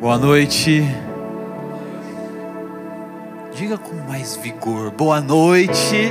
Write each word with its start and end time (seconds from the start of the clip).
Boa 0.00 0.16
noite. 0.16 0.82
Diga 3.54 3.76
com 3.76 3.94
mais 4.08 4.34
vigor. 4.34 4.90
Boa 4.92 5.20
noite. 5.20 6.10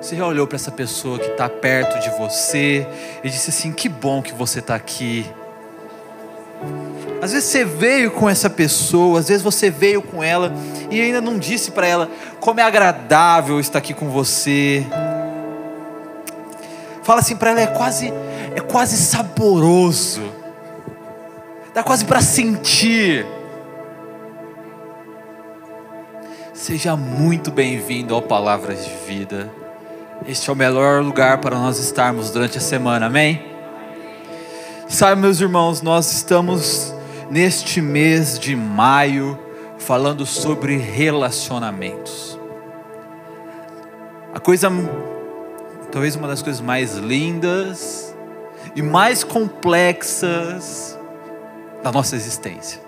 Você 0.00 0.16
já 0.16 0.26
olhou 0.26 0.46
para 0.46 0.56
essa 0.56 0.70
pessoa 0.70 1.18
que 1.18 1.26
está 1.26 1.46
perto 1.46 2.00
de 2.00 2.08
você 2.16 2.88
e 3.22 3.28
disse 3.28 3.50
assim: 3.50 3.70
Que 3.70 3.86
bom 3.86 4.22
que 4.22 4.32
você 4.32 4.60
está 4.60 4.74
aqui. 4.74 5.30
Às 7.20 7.32
vezes 7.32 7.50
você 7.50 7.66
veio 7.66 8.12
com 8.12 8.30
essa 8.30 8.48
pessoa, 8.48 9.20
às 9.20 9.28
vezes 9.28 9.42
você 9.42 9.68
veio 9.68 10.00
com 10.00 10.22
ela 10.22 10.54
e 10.90 10.98
ainda 11.02 11.20
não 11.20 11.38
disse 11.38 11.70
para 11.70 11.86
ela 11.86 12.10
como 12.40 12.60
é 12.60 12.62
agradável 12.62 13.60
estar 13.60 13.80
aqui 13.80 13.92
com 13.92 14.08
você. 14.08 14.86
Fala 17.02 17.20
assim 17.20 17.36
para 17.36 17.50
ela, 17.50 17.60
é 17.60 17.66
quase, 17.66 18.10
é 18.56 18.60
quase 18.60 18.96
saboroso. 18.96 20.43
Dá 21.74 21.82
quase 21.82 22.04
para 22.04 22.20
sentir. 22.20 23.26
Seja 26.52 26.94
muito 26.94 27.50
bem-vindo 27.50 28.14
ao 28.14 28.22
Palavras 28.22 28.84
de 28.84 28.94
Vida. 29.08 29.52
Este 30.24 30.48
é 30.48 30.52
o 30.52 30.56
melhor 30.56 31.02
lugar 31.02 31.38
para 31.38 31.58
nós 31.58 31.80
estarmos 31.80 32.30
durante 32.30 32.58
a 32.58 32.60
semana, 32.60 33.06
amém? 33.06 33.44
Sabe, 34.86 35.20
meus 35.20 35.40
irmãos, 35.40 35.82
nós 35.82 36.12
estamos 36.12 36.94
neste 37.28 37.80
mês 37.80 38.38
de 38.38 38.54
maio 38.54 39.36
falando 39.76 40.24
sobre 40.24 40.76
relacionamentos. 40.76 42.38
A 44.32 44.38
coisa, 44.38 44.70
talvez 45.90 46.14
uma 46.14 46.28
das 46.28 46.40
coisas 46.40 46.60
mais 46.60 46.94
lindas 46.94 48.14
e 48.76 48.80
mais 48.80 49.24
complexas 49.24 50.96
da 51.84 51.92
nossa 51.92 52.16
existência, 52.16 52.80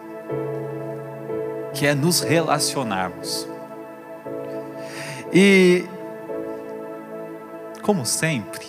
que 1.74 1.86
é 1.86 1.94
nos 1.94 2.22
relacionarmos. 2.22 3.46
E, 5.30 5.84
como 7.82 8.06
sempre, 8.06 8.66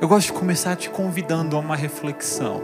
eu 0.00 0.06
gosto 0.06 0.28
de 0.28 0.38
começar 0.38 0.76
te 0.76 0.88
convidando 0.88 1.56
a 1.56 1.58
uma 1.58 1.74
reflexão. 1.74 2.62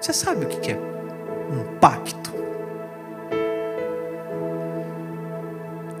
Você 0.00 0.12
sabe 0.12 0.44
o 0.44 0.48
que 0.48 0.72
é 0.72 0.76
um 0.76 1.78
pacto? 1.78 2.32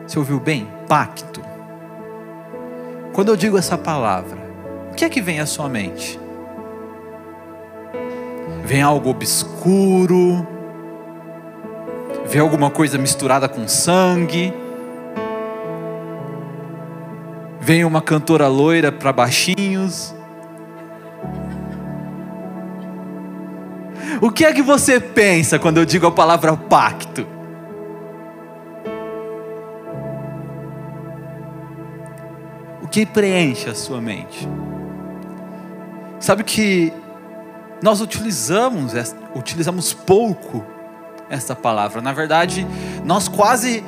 Você 0.04 0.18
ouviu 0.18 0.40
bem? 0.40 0.68
Pacto. 0.88 1.40
Quando 3.12 3.28
eu 3.28 3.36
digo 3.36 3.56
essa 3.56 3.78
palavra, 3.78 4.40
o 4.90 4.94
que 4.96 5.04
é 5.04 5.08
que 5.08 5.22
vem 5.22 5.38
à 5.38 5.46
sua 5.46 5.68
mente? 5.68 6.20
Vem 8.64 8.80
algo 8.80 9.10
obscuro? 9.10 10.46
Vem 12.26 12.40
alguma 12.40 12.70
coisa 12.70 12.96
misturada 12.96 13.48
com 13.48 13.66
sangue? 13.66 14.54
Vem 17.60 17.84
uma 17.84 18.00
cantora 18.00 18.48
loira 18.48 18.90
para 18.90 19.12
baixinhos? 19.12 20.14
O 24.20 24.30
que 24.30 24.44
é 24.44 24.52
que 24.52 24.62
você 24.62 25.00
pensa 25.00 25.58
quando 25.58 25.78
eu 25.78 25.84
digo 25.84 26.06
a 26.06 26.10
palavra 26.12 26.56
pacto? 26.56 27.26
O 32.82 32.86
que 32.86 33.04
preenche 33.04 33.68
a 33.68 33.74
sua 33.74 34.00
mente? 34.00 34.48
Sabe 36.20 36.44
que 36.44 36.92
nós 37.82 38.00
utilizamos, 38.00 38.92
utilizamos 39.34 39.92
pouco 39.92 40.64
essa 41.28 41.56
palavra. 41.56 42.00
Na 42.00 42.12
verdade, 42.12 42.66
nós 43.04 43.26
quase 43.26 43.84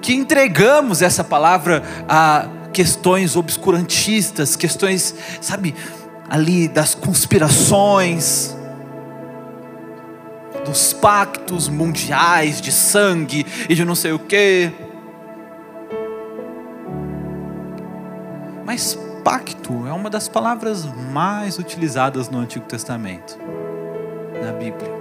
que 0.00 0.14
entregamos 0.14 1.02
essa 1.02 1.24
palavra 1.24 1.82
a 2.08 2.46
questões 2.72 3.36
obscurantistas, 3.36 4.54
questões, 4.54 5.14
sabe, 5.40 5.74
ali 6.28 6.68
das 6.68 6.94
conspirações, 6.94 8.56
dos 10.64 10.92
pactos 10.92 11.68
mundiais 11.68 12.60
de 12.60 12.70
sangue 12.70 13.44
e 13.68 13.74
de 13.74 13.84
não 13.84 13.94
sei 13.94 14.12
o 14.12 14.18
quê. 14.18 14.72
Mas 18.64 18.98
pacto 19.24 19.86
é 19.88 19.92
uma 19.92 20.10
das 20.10 20.28
palavras 20.28 20.84
mais 20.84 21.58
utilizadas 21.58 22.28
no 22.28 22.38
Antigo 22.38 22.66
Testamento, 22.66 23.38
na 24.44 24.52
Bíblia. 24.52 24.92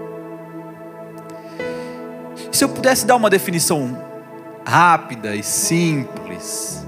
Se 2.49 2.63
eu 2.63 2.69
pudesse 2.69 3.05
dar 3.05 3.17
uma 3.17 3.29
definição 3.29 4.01
rápida 4.65 5.35
e 5.35 5.43
simples, 5.43 6.87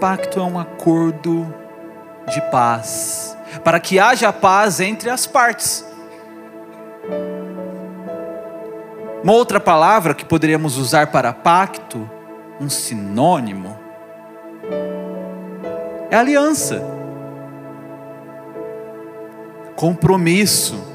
pacto 0.00 0.40
é 0.40 0.42
um 0.42 0.58
acordo 0.58 1.54
de 2.28 2.40
paz, 2.50 3.38
para 3.62 3.78
que 3.78 4.00
haja 4.00 4.32
paz 4.32 4.80
entre 4.80 5.08
as 5.08 5.24
partes. 5.24 5.86
Uma 9.22 9.34
outra 9.34 9.60
palavra 9.60 10.14
que 10.14 10.24
poderíamos 10.24 10.76
usar 10.76 11.08
para 11.08 11.32
pacto, 11.32 12.10
um 12.60 12.68
sinônimo, 12.68 13.78
é 16.10 16.16
aliança, 16.16 16.82
compromisso. 19.76 20.90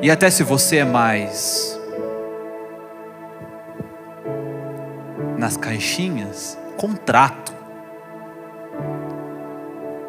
E 0.00 0.10
até 0.10 0.30
se 0.30 0.42
você 0.42 0.78
é 0.78 0.84
mais 0.84 1.78
nas 5.38 5.56
caixinhas, 5.56 6.58
contrato. 6.76 7.52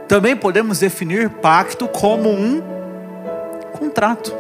Também 0.08 0.36
podemos 0.36 0.80
definir 0.80 1.30
pacto 1.30 1.88
como 1.88 2.30
um 2.30 2.62
contrato. 3.74 4.34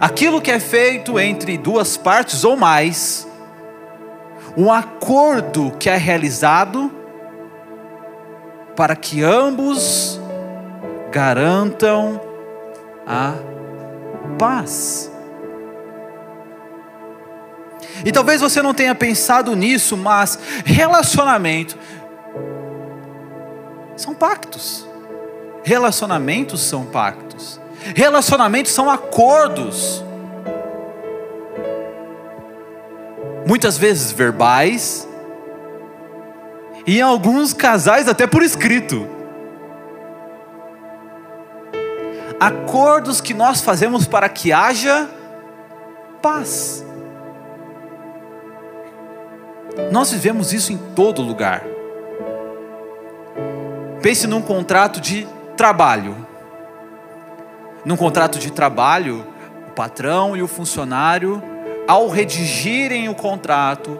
Aquilo 0.00 0.40
que 0.40 0.50
é 0.50 0.60
feito 0.60 1.18
entre 1.18 1.58
duas 1.58 1.96
partes 1.96 2.44
ou 2.44 2.56
mais, 2.56 3.26
um 4.56 4.72
acordo 4.72 5.72
que 5.78 5.88
é 5.90 5.96
realizado 5.96 6.90
para 8.76 8.94
que 8.96 9.22
ambos 9.22 10.20
garantam 11.10 12.20
a 13.06 13.34
paz. 14.38 15.10
E 18.04 18.12
talvez 18.12 18.40
você 18.40 18.60
não 18.60 18.74
tenha 18.74 18.94
pensado 18.94 19.54
nisso, 19.54 19.96
mas 19.96 20.38
relacionamento 20.64 21.76
são 23.96 24.14
pactos. 24.14 24.86
Relacionamentos 25.62 26.60
são 26.60 26.84
pactos. 26.84 27.60
Relacionamentos 27.94 28.72
são 28.72 28.90
acordos. 28.90 30.04
Muitas 33.46 33.76
vezes 33.76 34.12
verbais, 34.12 35.08
e 36.86 36.98
em 36.98 37.02
alguns 37.02 37.52
casais 37.52 38.08
até 38.08 38.26
por 38.26 38.42
escrito. 38.42 39.08
Acordos 42.38 43.20
que 43.20 43.32
nós 43.32 43.60
fazemos 43.60 44.06
para 44.06 44.28
que 44.28 44.52
haja 44.52 45.08
paz. 46.20 46.84
Nós 49.90 50.10
vivemos 50.10 50.52
isso 50.52 50.72
em 50.72 50.78
todo 50.94 51.22
lugar. 51.22 51.64
Pense 54.02 54.26
num 54.26 54.42
contrato 54.42 55.00
de 55.00 55.26
trabalho 55.56 56.34
num 57.84 57.96
contrato 57.96 58.38
de 58.38 58.50
trabalho, 58.50 59.26
o 59.68 59.70
patrão 59.72 60.36
e 60.36 60.42
o 60.42 60.48
funcionário, 60.48 61.42
ao 61.86 62.08
redigirem 62.08 63.08
o 63.08 63.14
contrato, 63.14 63.98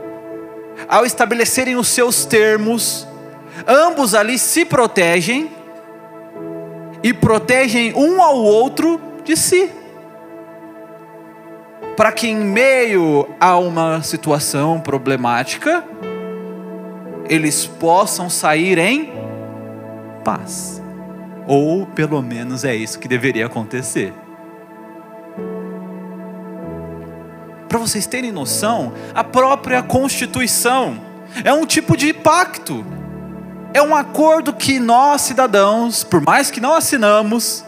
ao 0.89 1.05
estabelecerem 1.05 1.77
os 1.77 1.89
seus 1.89 2.25
termos, 2.25 3.07
ambos 3.67 4.15
ali 4.15 4.39
se 4.39 4.65
protegem 4.65 5.51
e 7.03 7.13
protegem 7.13 7.93
um 7.95 8.23
ao 8.23 8.37
outro 8.37 9.01
de 9.25 9.37
si. 9.37 9.71
Para 11.97 12.11
que 12.11 12.27
em 12.27 12.37
meio 12.37 13.29
a 13.39 13.57
uma 13.57 14.03
situação 14.03 14.81
problemática, 14.81 15.85
eles 17.29 17.67
possam 17.67 18.29
sair 18.29 18.79
em 18.79 19.13
paz. 20.25 20.83
Ou 21.47 21.87
pelo 21.87 22.21
menos 22.23 22.65
é 22.65 22.75
isso 22.75 22.99
que 22.99 23.07
deveria 23.07 23.47
acontecer. 23.47 24.13
Para 27.75 27.81
vocês 27.81 28.07
terem 28.07 28.31
noção, 28.31 28.93
a 29.13 29.25
própria 29.25 29.83
Constituição 29.83 30.97
é 31.43 31.53
um 31.53 31.67
tipo 31.67 31.97
de 31.97 32.13
pacto. 32.13 32.87
é 33.75 33.83
um 33.83 33.97
acordo 33.97 34.53
que 34.53 34.79
nós, 34.79 35.23
cidadãos, 35.23 36.05
por 36.05 36.21
mais 36.21 36.53
que 36.53 36.61
não 36.61 36.77
assinamos, 36.77 37.65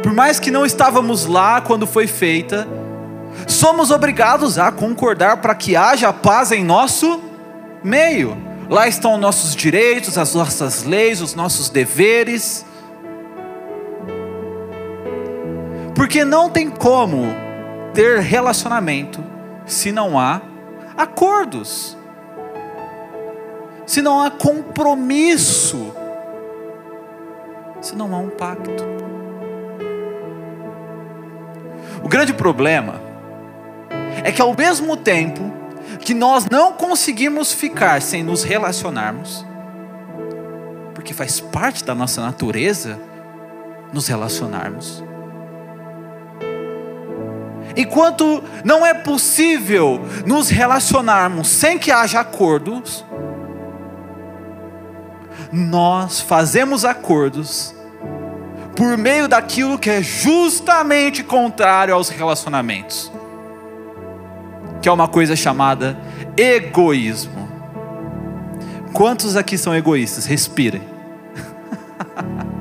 por 0.00 0.12
mais 0.12 0.38
que 0.38 0.52
não 0.52 0.64
estávamos 0.64 1.26
lá 1.26 1.60
quando 1.60 1.88
foi 1.88 2.06
feita, 2.06 2.68
somos 3.48 3.90
obrigados 3.90 4.60
a 4.60 4.70
concordar 4.70 5.38
para 5.38 5.56
que 5.56 5.74
haja 5.74 6.12
paz 6.12 6.52
em 6.52 6.62
nosso 6.62 7.20
meio. 7.82 8.38
Lá 8.70 8.86
estão 8.86 9.18
nossos 9.18 9.56
direitos, 9.56 10.16
as 10.16 10.36
nossas 10.36 10.84
leis, 10.84 11.20
os 11.20 11.34
nossos 11.34 11.68
deveres. 11.68 12.64
Porque 15.96 16.24
não 16.24 16.48
tem 16.48 16.70
como 16.70 17.45
ter 17.96 18.20
relacionamento 18.20 19.24
se 19.64 19.90
não 19.90 20.20
há 20.20 20.42
acordos, 20.98 21.96
se 23.86 24.02
não 24.02 24.22
há 24.22 24.30
compromisso, 24.30 25.94
se 27.80 27.96
não 27.96 28.14
há 28.14 28.18
um 28.18 28.28
pacto. 28.28 28.84
O 32.04 32.08
grande 32.08 32.34
problema 32.34 33.00
é 34.22 34.30
que 34.30 34.42
ao 34.42 34.54
mesmo 34.54 34.94
tempo 34.98 35.50
que 35.98 36.12
nós 36.12 36.44
não 36.50 36.74
conseguimos 36.74 37.54
ficar 37.54 38.02
sem 38.02 38.22
nos 38.22 38.44
relacionarmos, 38.44 39.42
porque 40.94 41.14
faz 41.14 41.40
parte 41.40 41.82
da 41.82 41.94
nossa 41.94 42.20
natureza 42.20 43.00
nos 43.90 44.06
relacionarmos. 44.06 45.02
Enquanto 47.76 48.42
não 48.64 48.86
é 48.86 48.94
possível 48.94 50.00
nos 50.24 50.48
relacionarmos 50.48 51.48
sem 51.48 51.78
que 51.78 51.92
haja 51.92 52.20
acordos, 52.20 53.04
nós 55.52 56.20
fazemos 56.20 56.84
acordos 56.84 57.74
por 58.74 58.96
meio 58.96 59.28
daquilo 59.28 59.78
que 59.78 59.90
é 59.90 60.02
justamente 60.02 61.22
contrário 61.22 61.94
aos 61.94 62.08
relacionamentos, 62.08 63.12
que 64.80 64.88
é 64.88 64.92
uma 64.92 65.08
coisa 65.08 65.36
chamada 65.36 65.98
egoísmo. 66.36 67.46
Quantos 68.92 69.36
aqui 69.36 69.58
são 69.58 69.74
egoístas? 69.74 70.24
Respirem. 70.24 70.82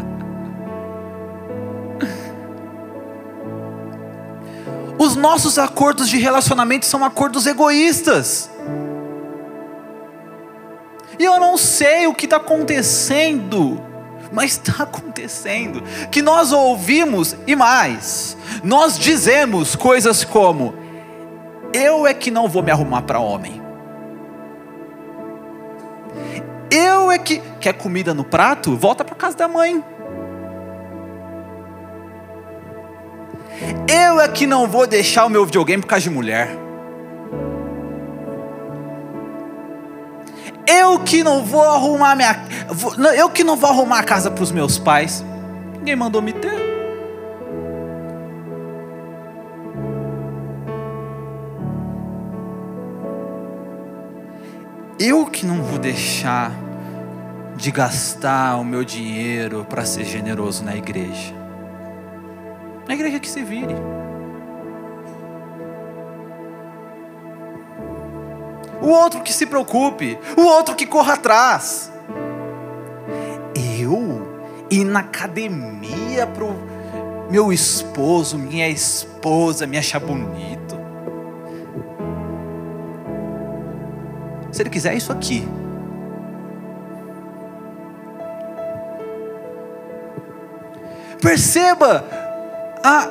Os 5.15 5.21
nossos 5.21 5.57
acordos 5.57 6.09
de 6.09 6.17
relacionamento 6.17 6.85
são 6.85 7.05
acordos 7.05 7.47
egoístas. 7.47 8.51
E 11.17 11.23
eu 11.23 11.39
não 11.39 11.57
sei 11.57 12.05
o 12.05 12.13
que 12.13 12.25
está 12.25 12.35
acontecendo 12.35 13.81
mas 14.29 14.51
está 14.51 14.83
acontecendo 14.83 15.81
que 16.11 16.21
nós 16.21 16.51
ouvimos 16.51 17.33
e 17.47 17.55
mais, 17.55 18.35
nós 18.61 18.99
dizemos 18.99 19.73
coisas 19.73 20.25
como: 20.25 20.73
eu 21.71 22.05
é 22.05 22.13
que 22.13 22.29
não 22.29 22.49
vou 22.49 22.61
me 22.61 22.71
arrumar 22.71 23.03
para 23.03 23.17
homem. 23.17 23.61
Eu 26.69 27.09
é 27.09 27.17
que 27.17 27.41
quer 27.61 27.71
comida 27.71 28.13
no 28.13 28.25
prato, 28.25 28.75
volta 28.75 29.05
para 29.05 29.15
casa 29.15 29.37
da 29.37 29.47
mãe. 29.47 29.81
Eu 33.87 34.19
é 34.19 34.27
que 34.27 34.45
não 34.45 34.67
vou 34.67 34.85
deixar 34.85 35.25
o 35.25 35.29
meu 35.29 35.45
videogame 35.45 35.81
por 35.81 35.87
causa 35.87 36.03
de 36.03 36.09
mulher. 36.09 36.49
Eu 40.67 40.99
que 40.99 41.23
não 41.23 41.43
vou 41.43 41.63
arrumar 41.63 42.15
minha. 42.15 42.43
Eu 43.15 43.29
que 43.29 43.43
não 43.43 43.55
vou 43.55 43.69
arrumar 43.69 43.99
a 43.99 44.03
casa 44.03 44.31
para 44.31 44.43
os 44.43 44.51
meus 44.51 44.79
pais. 44.79 45.23
Ninguém 45.77 45.95
mandou 45.95 46.21
me 46.21 46.33
ter. 46.33 46.65
Eu 54.97 55.25
que 55.25 55.45
não 55.45 55.61
vou 55.61 55.77
deixar 55.77 56.51
de 57.55 57.69
gastar 57.69 58.57
o 58.57 58.63
meu 58.63 58.83
dinheiro 58.83 59.65
para 59.69 59.85
ser 59.85 60.03
generoso 60.03 60.63
na 60.63 60.75
igreja. 60.75 61.44
Na 62.87 62.93
igreja 62.93 63.19
que 63.19 63.29
se 63.29 63.43
vire. 63.43 63.75
o 68.85 68.89
outro 68.89 69.21
que 69.21 69.33
se 69.33 69.47
preocupe, 69.47 70.17
o 70.37 70.41
outro 70.41 70.75
que 70.75 70.85
corra 70.85 71.15
atrás. 71.15 71.91
Eu 73.79 74.35
ir 74.69 74.83
na 74.83 74.99
academia 74.99 76.27
pro 76.27 76.55
meu 77.29 77.51
esposo, 77.51 78.37
minha 78.37 78.69
esposa 78.69 79.65
me 79.65 79.77
achar 79.77 79.99
bonito. 79.99 80.75
Se 84.51 84.61
ele 84.61 84.69
quiser, 84.69 84.93
é 84.93 84.97
isso 84.97 85.11
aqui. 85.11 85.47
Perceba 91.19 92.05
a 92.85 93.09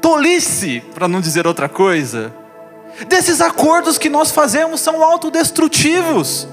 tolice, 0.00 0.82
para 0.92 1.06
não 1.06 1.20
dizer 1.20 1.46
outra 1.46 1.68
coisa, 1.68 2.34
desses 3.06 3.40
acordos 3.40 3.96
que 3.96 4.08
nós 4.08 4.32
fazemos 4.32 4.80
são 4.80 5.04
autodestrutivos. 5.04 6.48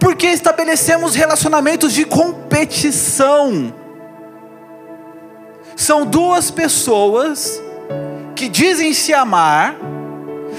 Porque 0.00 0.26
estabelecemos 0.26 1.14
relacionamentos 1.14 1.92
de 1.92 2.04
competição. 2.04 3.72
São 5.76 6.04
duas 6.04 6.50
pessoas 6.50 7.62
que 8.34 8.48
dizem 8.48 8.92
se 8.92 9.14
amar, 9.14 9.76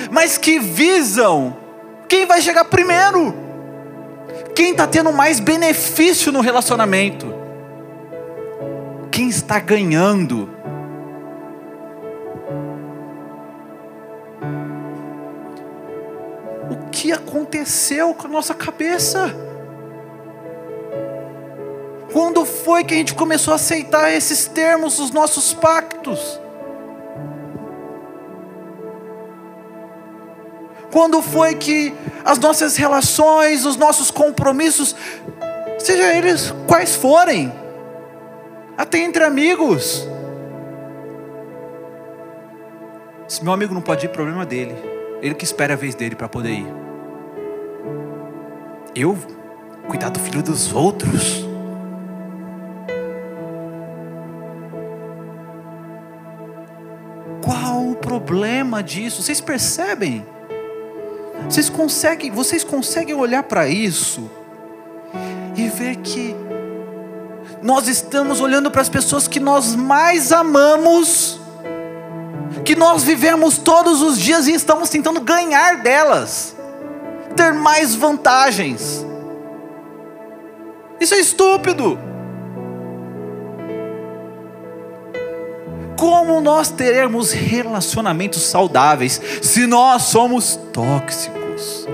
mas 0.10 0.38
que 0.38 0.58
visam 0.58 1.58
quem 2.08 2.26
vai 2.26 2.42
chegar 2.42 2.64
primeiro, 2.66 3.36
quem 4.56 4.72
está 4.72 4.88
tendo 4.88 5.12
mais 5.12 5.42
benefício 5.42 6.32
no 6.32 6.40
relacionamento, 6.40 7.33
quem 9.14 9.30
está 9.30 9.60
ganhando. 9.60 10.50
que 16.92 17.12
aconteceu 17.12 18.14
com 18.14 18.28
a 18.28 18.30
nossa 18.30 18.54
cabeça? 18.54 19.36
Quando 22.12 22.46
foi 22.46 22.84
que 22.84 22.94
a 22.94 22.98
gente 22.98 23.14
começou 23.14 23.52
a 23.52 23.56
aceitar 23.56 24.12
esses 24.12 24.46
termos 24.48 24.98
dos 24.98 25.12
nossos 25.12 25.54
pactos? 25.54 26.40
Quando 30.92 31.22
foi 31.22 31.56
que 31.56 31.94
as 32.24 32.38
nossas 32.38 32.78
relações, 32.78 33.66
os 33.66 33.76
nossos 33.76 34.10
compromissos, 34.10 34.96
seja 35.80 36.16
eles 36.16 36.54
quais 36.68 36.96
forem, 36.96 37.52
até 38.78 39.00
entre 39.00 39.24
amigos, 39.24 40.08
se 43.28 43.44
meu 43.44 43.54
amigo 43.54 43.74
não 43.74 43.82
pode 43.82 44.06
ir, 44.06 44.10
problema 44.10 44.46
dele, 44.46 44.76
ele 45.22 45.34
que 45.36 45.44
espera 45.44 45.74
a 45.74 45.78
vez 45.78 45.96
dele 45.96 46.16
para 46.16 46.28
poder 46.28 46.52
ir. 46.52 46.68
Eu 48.96 49.18
cuidar 49.88 50.10
do 50.10 50.20
filho 50.20 50.44
dos 50.44 50.74
outros? 50.74 51.46
Qual 57.44 57.90
o 57.90 57.96
problema 57.96 58.84
disso? 58.84 59.22
Vocês 59.22 59.42
percebem? 59.42 60.26
Vocês 61.50 61.70
conseguem, 61.70 62.32
vocês 62.32 62.64
conseguem 62.64 63.16
olhar 63.16 63.44
para 63.44 63.68
isso 63.68 64.30
e 65.56 65.68
ver 65.68 65.98
que 65.98 66.36
nós 67.64 67.88
estamos 67.88 68.42
olhando 68.42 68.70
para 68.70 68.82
as 68.82 68.90
pessoas 68.90 69.26
que 69.26 69.40
nós 69.40 69.74
mais 69.74 70.34
amamos, 70.34 71.40
que 72.66 72.76
nós 72.76 73.04
vivemos 73.04 73.58
todos 73.58 74.02
os 74.02 74.20
dias 74.20 74.48
e 74.48 74.54
estamos 74.54 74.90
tentando 74.90 75.22
ganhar 75.22 75.82
delas 75.82 76.56
ter 77.38 77.54
mais 77.54 77.96
vantagens. 77.96 79.06
Isso 81.00 81.16
é 81.16 81.20
estúpido. 81.20 81.98
Como 85.98 86.42
nós 86.42 86.70
teremos 86.70 87.32
relacionamentos 87.32 88.42
saudáveis 88.44 89.22
se 89.42 89.66
nós 89.66 90.04
somos 90.04 90.60
tóxicos? 90.74 91.88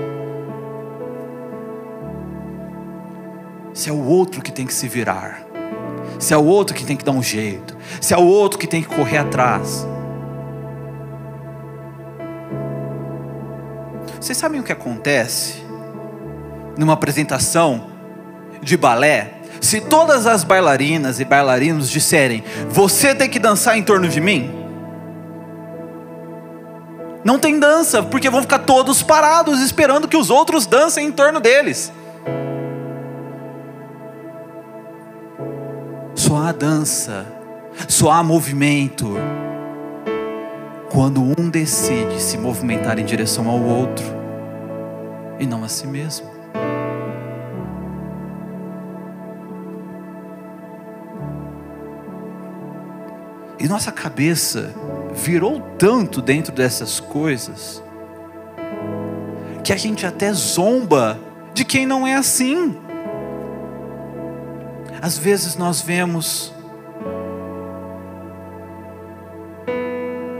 Se 3.72 3.88
é 3.88 3.92
o 3.92 4.04
outro 4.04 4.42
que 4.42 4.50
tem 4.50 4.66
que 4.66 4.74
se 4.74 4.88
virar, 4.88 5.49
se 6.20 6.34
é 6.34 6.36
o 6.36 6.44
outro 6.44 6.76
que 6.76 6.84
tem 6.84 6.96
que 6.96 7.04
dar 7.04 7.12
um 7.12 7.22
jeito, 7.22 7.76
se 8.00 8.12
é 8.12 8.16
o 8.16 8.24
outro 8.24 8.58
que 8.58 8.66
tem 8.66 8.82
que 8.82 8.94
correr 8.94 9.18
atrás. 9.18 9.86
Vocês 14.20 14.36
sabem 14.36 14.60
o 14.60 14.62
que 14.62 14.70
acontece 14.70 15.64
numa 16.76 16.92
apresentação 16.92 17.86
de 18.62 18.76
balé, 18.76 19.32
se 19.62 19.80
todas 19.80 20.26
as 20.26 20.44
bailarinas 20.44 21.18
e 21.20 21.24
bailarinos 21.24 21.90
disserem: 21.90 22.44
Você 22.68 23.14
tem 23.14 23.28
que 23.28 23.38
dançar 23.38 23.78
em 23.78 23.82
torno 23.82 24.06
de 24.06 24.20
mim? 24.20 24.60
Não 27.24 27.38
tem 27.38 27.58
dança, 27.58 28.02
porque 28.02 28.30
vão 28.30 28.42
ficar 28.42 28.60
todos 28.60 29.02
parados 29.02 29.60
esperando 29.60 30.06
que 30.06 30.16
os 30.16 30.30
outros 30.30 30.66
dancem 30.66 31.06
em 31.06 31.12
torno 31.12 31.40
deles. 31.40 31.90
Só 36.30 36.36
há 36.36 36.52
dança, 36.52 37.26
só 37.88 38.12
há 38.12 38.22
movimento 38.22 39.16
quando 40.88 41.20
um 41.20 41.50
decide 41.50 42.22
se 42.22 42.38
movimentar 42.38 43.00
em 43.00 43.04
direção 43.04 43.50
ao 43.50 43.60
outro 43.60 44.04
e 45.40 45.44
não 45.44 45.64
a 45.64 45.68
si 45.68 45.88
mesmo. 45.88 46.30
E 53.58 53.66
nossa 53.66 53.90
cabeça 53.90 54.72
virou 55.12 55.60
tanto 55.76 56.22
dentro 56.22 56.54
dessas 56.54 57.00
coisas 57.00 57.82
que 59.64 59.72
a 59.72 59.76
gente 59.76 60.06
até 60.06 60.32
zomba 60.32 61.18
de 61.52 61.64
quem 61.64 61.84
não 61.84 62.06
é 62.06 62.14
assim. 62.14 62.78
Às 65.02 65.16
vezes 65.16 65.56
nós 65.56 65.80
vemos 65.80 66.52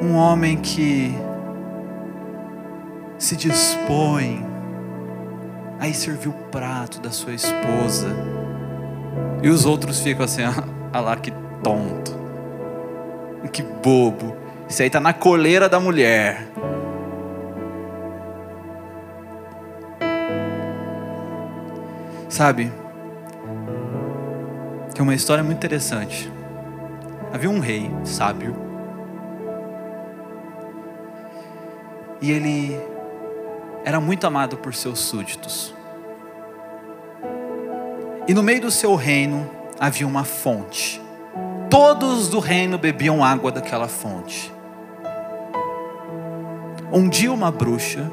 um 0.03 0.15
homem 0.15 0.57
que 0.59 1.15
se 3.19 3.37
dispõe 3.37 4.45
a 5.79 5.89
ir 5.89 5.95
servir 5.95 6.29
o 6.29 6.33
prato 6.51 7.01
da 7.01 7.11
sua 7.11 7.33
esposa, 7.33 8.09
e 9.43 9.49
os 9.49 9.65
outros 9.65 10.01
ficam 10.01 10.25
assim, 10.25 10.43
ah 10.93 11.01
lá 11.01 11.17
que 11.17 11.33
tonto, 11.63 12.19
que 13.53 13.63
bobo, 13.63 14.37
isso 14.69 14.83
aí 14.83 14.89
está 14.89 15.01
na 15.01 15.15
coleira 15.15 15.69
da 15.69 15.81
mulher. 15.81 16.47
Sabe, 22.29 22.71
tem 24.95 25.03
uma 25.03 25.15
história 25.15 25.43
muito 25.43 25.57
interessante. 25.57 26.31
Havia 27.33 27.49
um 27.49 27.61
rei 27.61 27.91
sábio. 28.05 28.55
E 32.21 32.31
ele 32.31 32.77
era 33.85 34.01
muito 34.01 34.27
amado 34.27 34.57
por 34.57 34.75
seus 34.75 34.99
súditos. 34.99 35.75
E 38.27 38.35
no 38.35 38.43
meio 38.43 38.61
do 38.61 38.71
seu 38.71 38.95
reino 38.95 39.49
havia 39.79 40.07
uma 40.07 40.25
fonte. 40.25 41.01
Todos 41.71 42.29
do 42.29 42.41
reino 42.41 42.77
bebiam 42.77 43.25
água 43.25 43.51
daquela 43.51 43.89
fonte. 43.89 44.53
Um 46.93 47.09
dia 47.09 47.33
uma 47.33 47.51
bruxa 47.53 48.11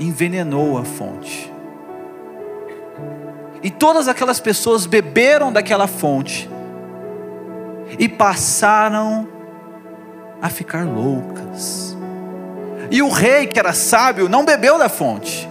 envenenou 0.00 0.78
a 0.78 0.84
fonte. 0.84 1.51
E 3.62 3.70
todas 3.70 4.08
aquelas 4.08 4.40
pessoas 4.40 4.86
beberam 4.86 5.52
daquela 5.52 5.86
fonte 5.86 6.50
e 7.98 8.08
passaram 8.08 9.28
a 10.40 10.48
ficar 10.48 10.84
loucas. 10.84 11.96
E 12.90 13.00
o 13.00 13.08
rei, 13.08 13.46
que 13.46 13.58
era 13.58 13.72
sábio, 13.72 14.28
não 14.28 14.44
bebeu 14.44 14.78
da 14.78 14.88
fonte. 14.88 15.48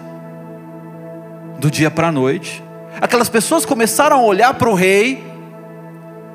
Do 1.57 1.71
dia 1.71 1.89
para 1.89 2.07
a 2.07 2.11
noite, 2.11 2.63
aquelas 2.99 3.29
pessoas 3.29 3.65
começaram 3.65 4.19
a 4.19 4.23
olhar 4.23 4.53
para 4.55 4.69
o 4.69 4.73
rei 4.73 5.23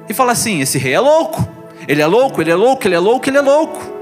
e 0.09 0.14
falar 0.14 0.33
assim: 0.33 0.61
esse 0.61 0.78
rei 0.78 0.95
é 0.95 1.00
louco, 1.00 1.47
ele 1.87 2.00
é 2.00 2.06
louco, 2.06 2.40
ele 2.40 2.50
é 2.50 2.54
louco, 2.54 2.87
ele 2.87 2.95
é 2.95 2.99
louco, 2.99 3.28
ele 3.28 3.38
é 3.38 3.40
louco. 3.40 3.96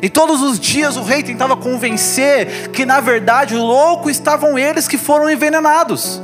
E 0.00 0.08
todos 0.08 0.42
os 0.42 0.60
dias 0.60 0.96
o 0.96 1.02
rei 1.02 1.22
tentava 1.22 1.56
convencer 1.56 2.70
que 2.70 2.86
na 2.86 3.00
verdade 3.00 3.54
o 3.56 3.62
louco 3.62 4.08
estavam 4.08 4.58
eles 4.58 4.86
que 4.86 4.96
foram 4.96 5.28
envenenados. 5.28 6.22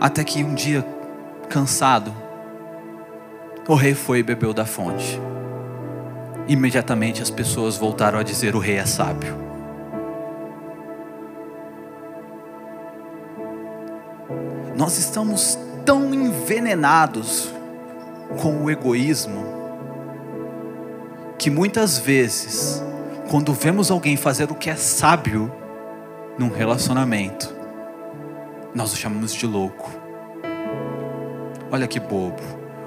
Até 0.00 0.22
que 0.22 0.44
um 0.44 0.54
dia, 0.54 0.86
cansado, 1.48 2.14
o 3.66 3.74
rei 3.74 3.94
foi 3.94 4.20
e 4.20 4.22
bebeu 4.22 4.54
da 4.54 4.64
fonte. 4.64 5.20
Imediatamente 6.46 7.20
as 7.20 7.30
pessoas 7.30 7.76
voltaram 7.76 8.18
a 8.18 8.22
dizer: 8.22 8.54
O 8.54 8.58
rei 8.60 8.76
é 8.76 8.86
sábio. 8.86 9.47
Nós 14.78 14.96
estamos 14.96 15.58
tão 15.84 16.14
envenenados 16.14 17.52
com 18.40 18.62
o 18.62 18.70
egoísmo 18.70 19.44
que 21.36 21.50
muitas 21.50 21.98
vezes, 21.98 22.80
quando 23.28 23.52
vemos 23.52 23.90
alguém 23.90 24.16
fazer 24.16 24.52
o 24.52 24.54
que 24.54 24.70
é 24.70 24.76
sábio 24.76 25.52
num 26.38 26.48
relacionamento, 26.48 27.52
nós 28.72 28.92
o 28.92 28.96
chamamos 28.96 29.34
de 29.34 29.48
louco. 29.48 29.90
Olha 31.72 31.88
que 31.88 31.98
bobo, 31.98 32.40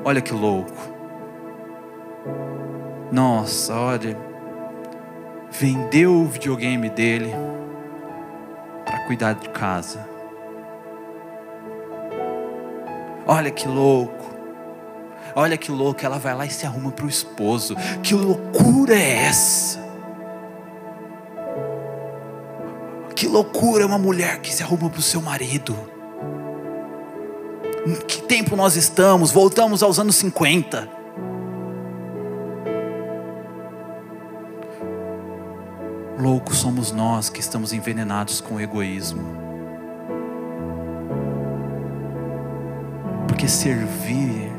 olha 0.05 0.21
que 0.21 0.33
louco. 0.33 0.93
Nossa, 3.11 3.75
olha, 3.75 4.17
vendeu 5.51 6.21
o 6.21 6.25
videogame 6.25 6.89
dele 6.89 7.33
para 8.85 9.05
cuidar 9.07 9.33
de 9.33 9.49
casa 9.49 10.10
Olha 13.31 13.49
que 13.49 13.65
louco. 13.65 14.29
Olha 15.33 15.57
que 15.57 15.71
louco, 15.71 16.05
ela 16.05 16.19
vai 16.19 16.35
lá 16.35 16.45
e 16.45 16.49
se 16.49 16.65
arruma 16.65 16.91
para 16.91 17.05
o 17.05 17.07
esposo. 17.07 17.77
Que 18.03 18.13
loucura 18.13 18.93
é 18.93 19.23
essa? 19.23 19.79
Que 23.15 23.29
loucura 23.29 23.83
é 23.83 23.85
uma 23.85 23.97
mulher 23.97 24.41
que 24.41 24.53
se 24.53 24.61
arruma 24.61 24.89
para 24.89 24.99
o 24.99 25.01
seu 25.01 25.21
marido. 25.21 25.73
Em 27.87 27.95
que 28.05 28.21
tempo 28.23 28.57
nós 28.57 28.75
estamos? 28.75 29.31
Voltamos 29.31 29.81
aos 29.81 29.97
anos 29.97 30.17
50. 30.17 30.89
Loucos 36.19 36.57
somos 36.57 36.91
nós 36.91 37.29
que 37.29 37.39
estamos 37.39 37.71
envenenados 37.71 38.41
com 38.41 38.55
o 38.55 38.59
egoísmo. 38.59 39.50
Porque 43.41 43.53
servir 43.53 44.51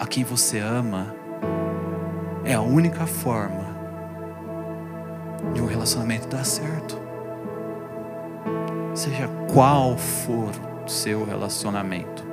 a 0.00 0.06
quem 0.06 0.24
você 0.24 0.58
ama 0.58 1.14
é 2.46 2.54
a 2.54 2.62
única 2.62 3.04
forma 3.04 3.76
de 5.52 5.60
um 5.60 5.66
relacionamento 5.66 6.28
dar 6.28 6.46
certo. 6.46 6.98
Seja 8.94 9.28
qual 9.52 9.98
for 9.98 10.50
o 10.86 10.88
seu 10.88 11.26
relacionamento. 11.26 12.24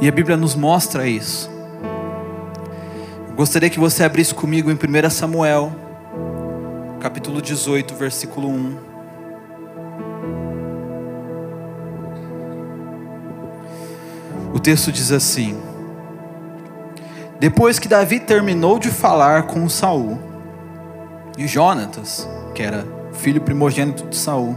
E 0.00 0.08
a 0.08 0.12
Bíblia 0.12 0.38
nos 0.38 0.54
mostra 0.54 1.06
isso. 1.06 1.50
Gostaria 3.36 3.68
que 3.68 3.78
você 3.78 4.04
abrisse 4.04 4.34
comigo 4.34 4.70
em 4.70 4.74
1 4.74 5.10
Samuel, 5.10 5.70
capítulo 6.98 7.42
18, 7.42 7.94
versículo 7.94 8.48
1. 8.48 8.85
O 14.56 14.58
texto 14.58 14.90
diz 14.90 15.12
assim: 15.12 15.54
Depois 17.38 17.78
que 17.78 17.86
Davi 17.86 18.18
terminou 18.18 18.78
de 18.78 18.88
falar 18.88 19.42
com 19.42 19.68
Saul, 19.68 20.18
e 21.36 21.46
Jonatas, 21.46 22.26
que 22.54 22.62
era 22.62 22.86
filho 23.12 23.42
primogênito 23.42 24.06
de 24.06 24.16
Saul, 24.16 24.56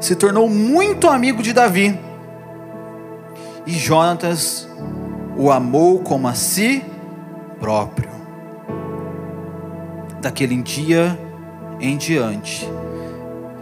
se 0.00 0.16
tornou 0.16 0.50
muito 0.50 1.08
amigo 1.08 1.44
de 1.44 1.52
Davi. 1.52 1.96
E 3.64 3.70
Jonatas 3.70 4.68
o 5.36 5.48
amou 5.48 6.00
como 6.00 6.26
a 6.26 6.34
si 6.34 6.84
próprio. 7.60 8.10
Daquele 10.20 10.60
dia 10.60 11.16
em 11.78 11.96
diante, 11.96 12.68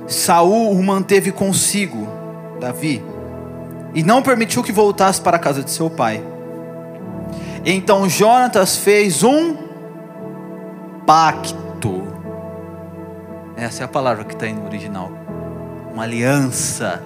Saul 0.06 0.70
o 0.70 0.82
manteve 0.82 1.30
consigo, 1.30 2.08
Davi, 2.58 3.04
e 3.94 4.02
não 4.02 4.22
permitiu 4.22 4.62
que 4.62 4.72
voltasse 4.72 5.20
para 5.20 5.36
a 5.36 5.40
casa 5.40 5.62
de 5.62 5.70
seu 5.70 5.90
pai. 5.90 6.24
Então 7.64 8.08
Jonatas 8.08 8.76
fez 8.76 9.22
um 9.22 9.56
pacto. 11.06 12.02
Essa 13.56 13.82
é 13.82 13.84
a 13.84 13.88
palavra 13.88 14.24
que 14.24 14.34
está 14.34 14.46
aí 14.46 14.52
no 14.52 14.64
original. 14.64 15.10
Uma 15.92 16.04
aliança, 16.04 17.02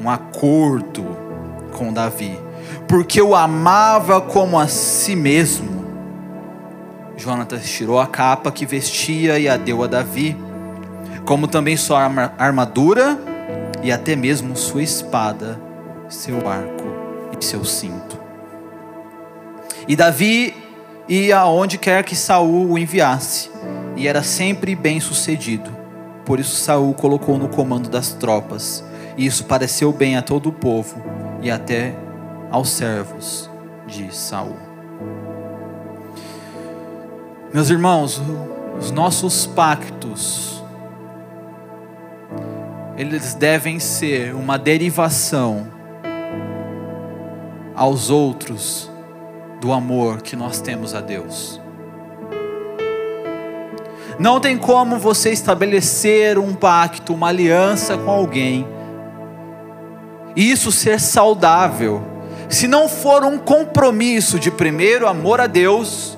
um 0.00 0.08
acordo 0.08 1.04
com 1.72 1.92
Davi. 1.92 2.38
porque 2.86 3.20
o 3.20 3.34
amava 3.34 4.20
como 4.20 4.58
a 4.58 4.68
si 4.68 5.16
mesmo. 5.16 5.82
Jonatas 7.16 7.68
tirou 7.68 8.00
a 8.00 8.06
capa 8.06 8.50
que 8.50 8.66
vestia 8.66 9.38
e 9.38 9.48
a 9.48 9.56
deu 9.56 9.82
a 9.82 9.86
Davi, 9.86 10.36
como 11.24 11.46
também 11.46 11.76
sua 11.76 12.10
armadura 12.38 13.18
e 13.82 13.92
até 13.92 14.16
mesmo 14.16 14.56
sua 14.56 14.82
espada, 14.82 15.58
seu 16.12 16.48
arco 16.48 16.84
e 17.38 17.44
seu 17.44 17.64
cinto. 17.64 18.20
E 19.88 19.96
Davi 19.96 20.54
ia 21.08 21.38
aonde 21.38 21.78
quer 21.78 22.04
que 22.04 22.14
Saul 22.14 22.70
o 22.70 22.78
enviasse, 22.78 23.50
e 23.96 24.06
era 24.06 24.22
sempre 24.22 24.74
bem 24.74 25.00
sucedido. 25.00 25.70
Por 26.24 26.38
isso 26.38 26.54
Saul 26.54 26.94
colocou 26.94 27.36
no 27.38 27.48
comando 27.48 27.88
das 27.88 28.12
tropas, 28.12 28.84
e 29.16 29.26
isso 29.26 29.44
pareceu 29.46 29.92
bem 29.92 30.16
a 30.16 30.22
todo 30.22 30.48
o 30.48 30.52
povo 30.52 31.02
e 31.40 31.50
até 31.50 31.94
aos 32.50 32.70
servos 32.70 33.50
de 33.86 34.14
Saul. 34.14 34.56
Meus 37.52 37.68
irmãos, 37.68 38.22
os 38.78 38.90
nossos 38.90 39.46
pactos 39.46 40.62
eles 42.96 43.34
devem 43.34 43.78
ser 43.78 44.34
uma 44.34 44.58
derivação 44.58 45.81
aos 47.82 48.10
outros 48.10 48.88
do 49.60 49.72
amor 49.72 50.22
que 50.22 50.36
nós 50.36 50.60
temos 50.60 50.94
a 50.94 51.00
Deus. 51.00 51.60
Não 54.20 54.38
tem 54.38 54.56
como 54.56 54.98
você 54.98 55.32
estabelecer 55.32 56.38
um 56.38 56.54
pacto, 56.54 57.12
uma 57.12 57.26
aliança 57.26 57.98
com 57.98 58.08
alguém, 58.08 58.64
e 60.36 60.48
isso 60.48 60.70
ser 60.70 61.00
saudável, 61.00 62.04
se 62.48 62.68
não 62.68 62.88
for 62.88 63.24
um 63.24 63.36
compromisso 63.36 64.38
de 64.38 64.52
primeiro 64.52 65.08
amor 65.08 65.40
a 65.40 65.48
Deus 65.48 66.16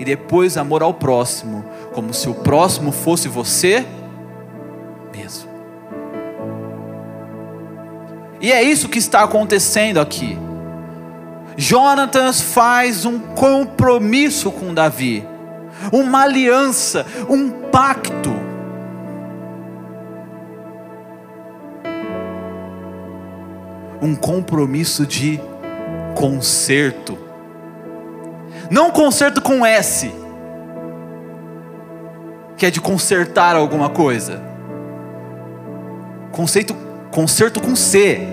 e 0.00 0.04
depois 0.04 0.56
amor 0.56 0.82
ao 0.82 0.92
próximo, 0.92 1.64
como 1.92 2.12
se 2.12 2.28
o 2.28 2.34
próximo 2.34 2.90
fosse 2.90 3.28
você 3.28 3.86
mesmo. 5.16 5.48
E 8.40 8.50
é 8.50 8.64
isso 8.64 8.88
que 8.88 8.98
está 8.98 9.22
acontecendo 9.22 10.00
aqui. 10.00 10.36
Jonatas 11.56 12.40
faz 12.40 13.04
um 13.04 13.18
compromisso 13.18 14.50
com 14.50 14.74
Davi, 14.74 15.26
uma 15.92 16.22
aliança, 16.22 17.06
um 17.28 17.50
pacto. 17.50 18.34
Um 24.02 24.14
compromisso 24.14 25.06
de 25.06 25.40
conserto. 26.14 27.16
Não 28.70 28.90
conserto 28.90 29.40
com 29.40 29.64
S, 29.64 30.12
que 32.56 32.66
é 32.66 32.70
de 32.70 32.80
consertar 32.80 33.56
alguma 33.56 33.88
coisa. 33.88 34.42
Conceito, 36.32 36.74
conserto 37.10 37.60
com 37.60 37.76
C, 37.76 38.26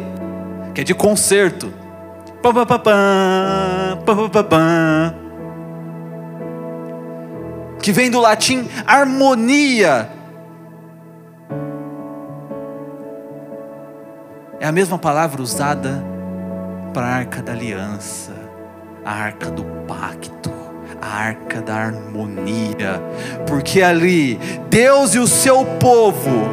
que 0.73 0.81
é 0.81 0.83
de 0.83 0.95
conserto 0.95 1.80
que 7.81 7.91
vem 7.91 8.09
do 8.09 8.19
latim 8.19 8.67
harmonia. 8.85 10.09
É 14.59 14.67
a 14.67 14.71
mesma 14.71 14.97
palavra 14.97 15.41
usada 15.41 16.03
para 16.93 17.07
a 17.07 17.09
arca 17.09 17.41
da 17.41 17.51
aliança, 17.51 18.33
a 19.03 19.11
arca 19.11 19.49
do 19.49 19.63
pacto, 19.87 20.51
a 21.01 21.07
arca 21.07 21.61
da 21.61 21.75
harmonia, 21.75 23.01
porque 23.47 23.81
ali 23.81 24.35
Deus 24.69 25.15
e 25.15 25.19
o 25.19 25.27
seu 25.27 25.65
povo 25.79 26.47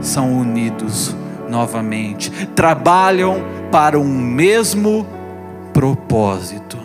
são 0.00 0.32
unidos 0.32 1.16
novamente, 1.48 2.30
trabalham 2.48 3.42
para 3.70 3.98
um 3.98 4.04
mesmo 4.08 5.06
propósito. 5.72 6.78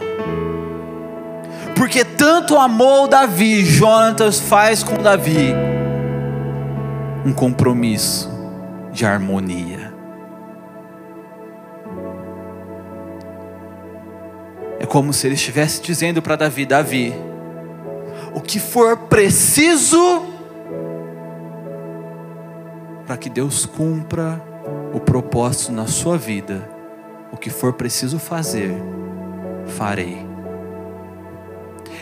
Porque 1.76 2.06
tanto 2.06 2.58
amou 2.58 3.08
Davi, 3.08 3.66
Jonatas 3.66 4.40
faz 4.40 4.84
com 4.84 5.02
Davi 5.02 5.54
um 7.26 7.34
compromisso 7.34 8.30
de 8.92 9.06
harmonia. 9.06 9.92
É 14.80 14.86
como 14.86 15.14
se 15.14 15.28
ele 15.28 15.36
estivesse 15.36 15.82
dizendo 15.82 16.22
para 16.22 16.36
Davi: 16.36 16.66
Davi, 16.66 17.14
o 18.34 18.42
que 18.42 18.60
for 18.60 18.98
preciso 18.98 20.26
para 23.06 23.18
que 23.18 23.30
Deus 23.30 23.66
cumpra 23.66 24.51
o 24.94 25.00
propósito 25.00 25.72
na 25.72 25.88
sua 25.88 26.18
vida, 26.18 26.70
o 27.32 27.38
que 27.38 27.50
for 27.50 27.74
preciso 27.74 28.20
fazer, 28.20 28.74
farei. 29.68 30.26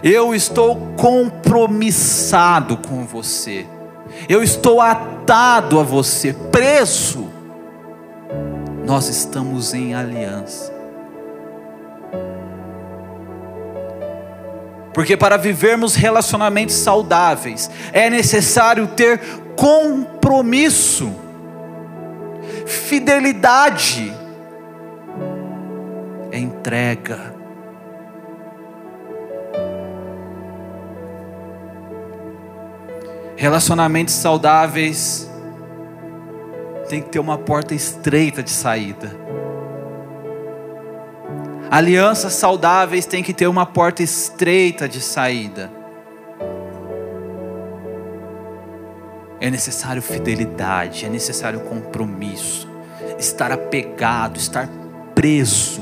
Eu 0.04 0.34
estou 0.34 0.76
compromissado 0.96 2.78
com 2.78 3.06
você, 3.06 3.66
eu 4.28 4.42
estou 4.42 4.82
atado 4.82 5.80
a 5.80 5.84
você, 5.84 6.34
preso. 6.34 7.28
Nós 8.86 9.08
estamos 9.08 9.74
em 9.74 9.94
aliança. 9.94 10.74
Porque 14.94 15.16
para 15.16 15.38
vivermos 15.38 15.96
relacionamentos 15.96 16.76
saudáveis, 16.76 17.70
é 17.94 18.10
necessário 18.10 18.88
ter 18.88 19.22
compromisso 19.56 21.14
fidelidade, 22.70 24.14
é 26.32 26.38
entrega. 26.38 27.34
Relacionamentos 33.36 34.14
saudáveis 34.14 35.30
tem 36.88 37.02
que 37.02 37.10
ter 37.10 37.20
uma 37.20 37.38
porta 37.38 37.74
estreita 37.74 38.44
de 38.44 38.52
saída. 38.52 39.16
Alianças 41.72 42.34
saudáveis 42.34 43.06
tem 43.06 43.24
que 43.24 43.34
ter 43.34 43.48
uma 43.48 43.66
porta 43.66 44.04
estreita 44.04 44.88
de 44.88 45.02
saída. 45.02 45.79
É 49.42 49.50
necessário 49.50 50.02
fidelidade, 50.02 51.06
é 51.06 51.10
necessário 51.10 51.62
compromisso, 51.62 52.68
estar 53.18 53.52
apegado, 53.52 54.38
estar 54.38 54.68
preso. 55.16 55.82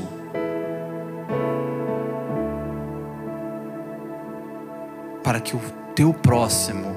Para 5.24 5.40
que 5.40 5.56
o 5.56 5.60
teu 5.96 6.14
próximo 6.14 6.96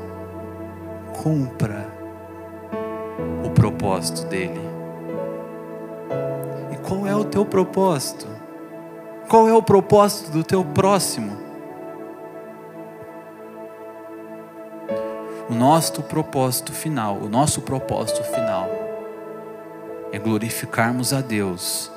cumpra 1.22 1.86
o 3.44 3.50
propósito 3.50 4.26
dele. 4.26 4.60
E 6.72 6.76
qual 6.76 7.06
é 7.06 7.14
o 7.14 7.24
teu 7.24 7.44
propósito? 7.44 8.26
Qual 9.28 9.48
é 9.48 9.54
o 9.54 9.62
propósito 9.62 10.30
do 10.30 10.44
teu 10.44 10.64
próximo? 10.64 11.49
O 15.50 15.54
nosso 15.54 16.00
propósito 16.04 16.72
final, 16.72 17.16
o 17.16 17.28
nosso 17.28 17.60
propósito 17.62 18.22
final 18.22 18.70
é 20.12 20.18
glorificarmos 20.18 21.12
a 21.12 21.20
Deus, 21.20 21.90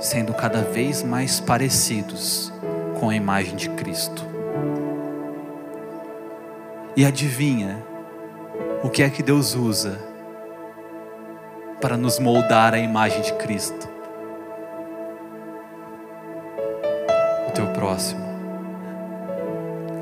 sendo 0.00 0.32
cada 0.32 0.62
vez 0.62 1.02
mais 1.02 1.40
parecidos 1.40 2.50
com 2.98 3.10
a 3.10 3.14
imagem 3.14 3.54
de 3.54 3.68
Cristo. 3.68 4.24
E 6.96 7.04
adivinha 7.04 7.84
o 8.82 8.88
que 8.88 9.02
é 9.02 9.10
que 9.10 9.22
Deus 9.22 9.54
usa 9.54 9.98
para 11.82 11.98
nos 11.98 12.18
moldar 12.18 12.72
a 12.72 12.78
imagem 12.78 13.20
de 13.20 13.32
Cristo? 13.34 13.88
O 17.46 17.52
teu 17.52 17.66
próximo. 17.68 18.24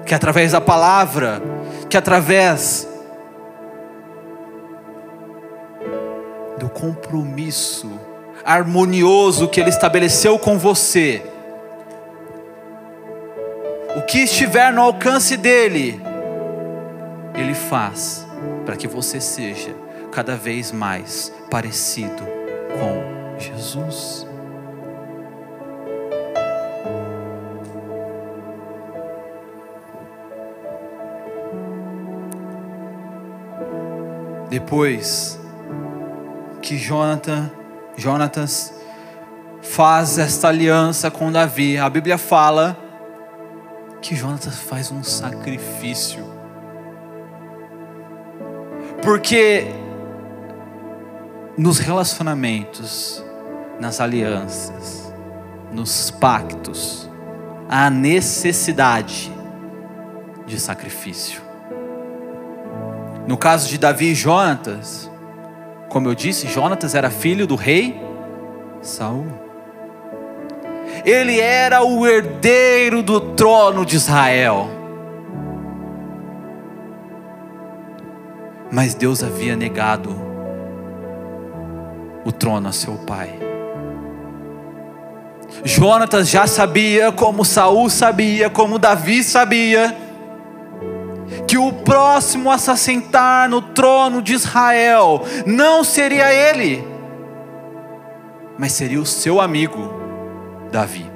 Que 0.07 0.15
através 0.15 0.53
da 0.53 0.61
palavra 0.61 1.41
que 1.93 1.97
através 1.99 2.89
do 6.59 6.71
compromisso 6.71 8.01
harmonioso 8.43 9.47
que 9.47 9.61
Ele 9.61 9.69
estabeleceu 9.69 10.39
com 10.39 10.59
você, 10.59 11.23
o 13.95 14.01
que 14.07 14.21
estiver 14.21 14.73
no 14.73 14.81
alcance 14.81 15.37
dele, 15.37 16.01
Ele 17.35 17.53
faz 17.53 18.27
para 18.65 18.75
que 18.75 18.89
você 18.89 19.21
seja 19.21 19.77
cada 20.11 20.35
vez 20.35 20.73
mais 20.73 21.31
parecido 21.51 22.23
com 22.81 23.39
Jesus. 23.39 24.32
Depois 34.53 35.41
que 36.61 36.77
Jonathan, 36.77 37.51
Jonatas 37.97 38.75
faz 39.63 40.19
esta 40.19 40.49
aliança 40.49 41.11
com 41.11 41.33
Davi, 41.33 41.79
a 41.79 41.89
Bíblia 41.89 42.19
fala 42.19 42.77
que 44.03 44.15
Jonatas 44.15 44.59
faz 44.59 44.91
um 44.91 45.03
sacrifício. 45.03 46.23
Porque 49.03 49.69
nos 51.57 51.79
relacionamentos, 51.79 53.25
nas 53.81 54.03
alianças, 54.03 55.15
nos 55.73 56.11
pactos, 56.11 57.09
há 57.71 57.89
necessidade 57.89 59.33
de 60.47 60.61
sacrifício. 60.61 61.42
No 63.27 63.37
caso 63.37 63.69
de 63.69 63.79
Davi 63.79 64.13
e 64.13 64.15
Jonatas, 64.15 65.11
como 65.89 66.09
eu 66.09 66.15
disse, 66.15 66.49
Jonatas 66.49 66.95
era 66.95 67.11
filho 67.11 67.47
do 67.47 67.55
rei 67.55 68.01
Saul. 68.83 69.27
Ele 71.05 71.41
era 71.41 71.83
o 71.83 72.07
herdeiro 72.07 73.03
do 73.03 73.21
trono 73.21 73.87
de 73.87 73.97
Israel. 73.97 74.69
Mas 78.71 78.95
Deus 78.95 79.23
havia 79.23 79.55
negado 79.55 80.15
o 82.25 82.33
trono 82.33 82.69
a 82.69 82.73
seu 82.73 82.95
pai. 82.95 83.39
Jonatas 85.65 86.29
já 86.29 86.47
sabia, 86.47 87.13
como 87.13 87.45
Saul 87.45 87.91
sabia, 87.91 88.49
como 88.49 88.79
Davi 88.79 89.23
sabia, 89.23 89.95
que 91.53 91.59
o 91.59 91.71
próximo 91.71 92.51
a 92.51 92.57
se 92.57 92.71
assentar 92.71 93.47
no 93.47 93.61
trono 93.61 94.23
de 94.23 94.33
Israel 94.33 95.23
não 95.45 95.85
seria 95.85 96.33
ele, 96.33 96.83
mas 98.59 98.73
seria 98.73 98.99
o 98.99 99.05
seu 99.05 99.39
amigo 99.39 99.93
Davi. 100.71 101.13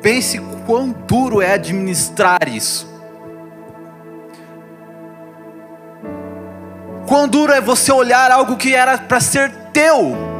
Pense 0.00 0.40
quão 0.64 0.90
duro 0.90 1.42
é 1.42 1.54
administrar 1.54 2.48
isso. 2.48 2.88
Quão 7.08 7.26
duro 7.26 7.52
é 7.52 7.60
você 7.60 7.90
olhar 7.90 8.30
algo 8.30 8.56
que 8.56 8.76
era 8.76 8.96
para 8.96 9.18
ser 9.18 9.50
teu 9.72 10.33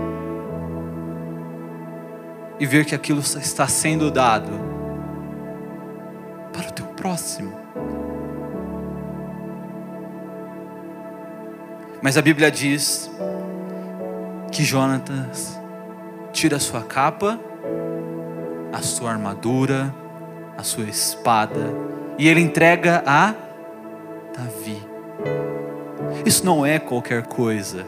e 2.58 2.66
ver 2.66 2.84
que 2.84 2.94
aquilo 2.94 3.20
está 3.20 3.66
sendo 3.66 4.10
dado 4.10 4.50
para 6.52 6.68
o 6.68 6.72
teu 6.72 6.86
próximo. 6.86 7.52
Mas 12.00 12.16
a 12.18 12.22
Bíblia 12.22 12.50
diz 12.50 13.10
que 14.52 14.62
Jonatas 14.62 15.58
tira 16.32 16.56
a 16.56 16.60
sua 16.60 16.82
capa, 16.82 17.40
a 18.72 18.82
sua 18.82 19.10
armadura, 19.10 19.94
a 20.56 20.62
sua 20.62 20.84
espada 20.84 21.72
e 22.18 22.28
ele 22.28 22.40
entrega 22.40 23.02
a 23.06 23.34
Davi. 24.36 24.80
Isso 26.24 26.44
não 26.44 26.64
é 26.64 26.78
qualquer 26.78 27.26
coisa. 27.26 27.84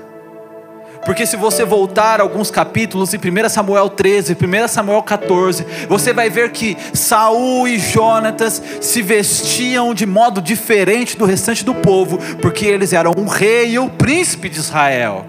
Porque 1.07 1.25
se 1.25 1.37
você 1.37 1.65
voltar 1.65 2.21
alguns 2.21 2.51
capítulos 2.51 3.15
em 3.15 3.17
1 3.17 3.49
Samuel 3.49 3.89
13, 3.89 4.35
1 4.35 4.69
Samuel 4.69 5.01
14, 5.05 5.65
você 5.89 6.13
vai 6.13 6.29
ver 6.29 6.51
que 6.51 6.77
Saul 6.93 7.69
e 7.69 7.79
Jonatas 7.79 8.61
se 8.81 9.01
vestiam 9.03 9.95
de 9.95 10.05
modo 10.05 10.43
diferente 10.43 11.17
do 11.17 11.25
restante 11.25 11.65
do 11.65 11.77
povo, 11.77 12.19
porque 12.43 12.67
eles 12.67 12.93
eram 12.93 13.13
um 13.17 13.29
rei 13.29 13.75
e 13.75 13.79
o 13.79 13.85
um 13.85 13.89
príncipe 13.89 14.49
de 14.49 14.59
Israel. 14.59 15.25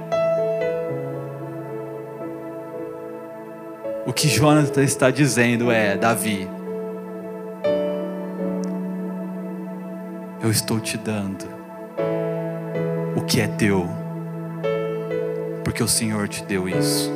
O 4.04 4.12
que 4.12 4.28
Jonatas 4.28 4.84
está 4.84 5.12
dizendo 5.12 5.72
é: 5.72 5.96
Davi, 5.96 6.50
eu 10.42 10.50
estou 10.50 10.80
te 10.80 10.98
dando 10.98 11.46
o 13.16 13.22
que 13.22 13.40
é 13.40 13.48
teu 13.48 14.07
porque 15.68 15.84
o 15.84 15.88
Senhor 15.88 16.30
te 16.30 16.46
deu 16.46 16.70
isso. 16.70 17.12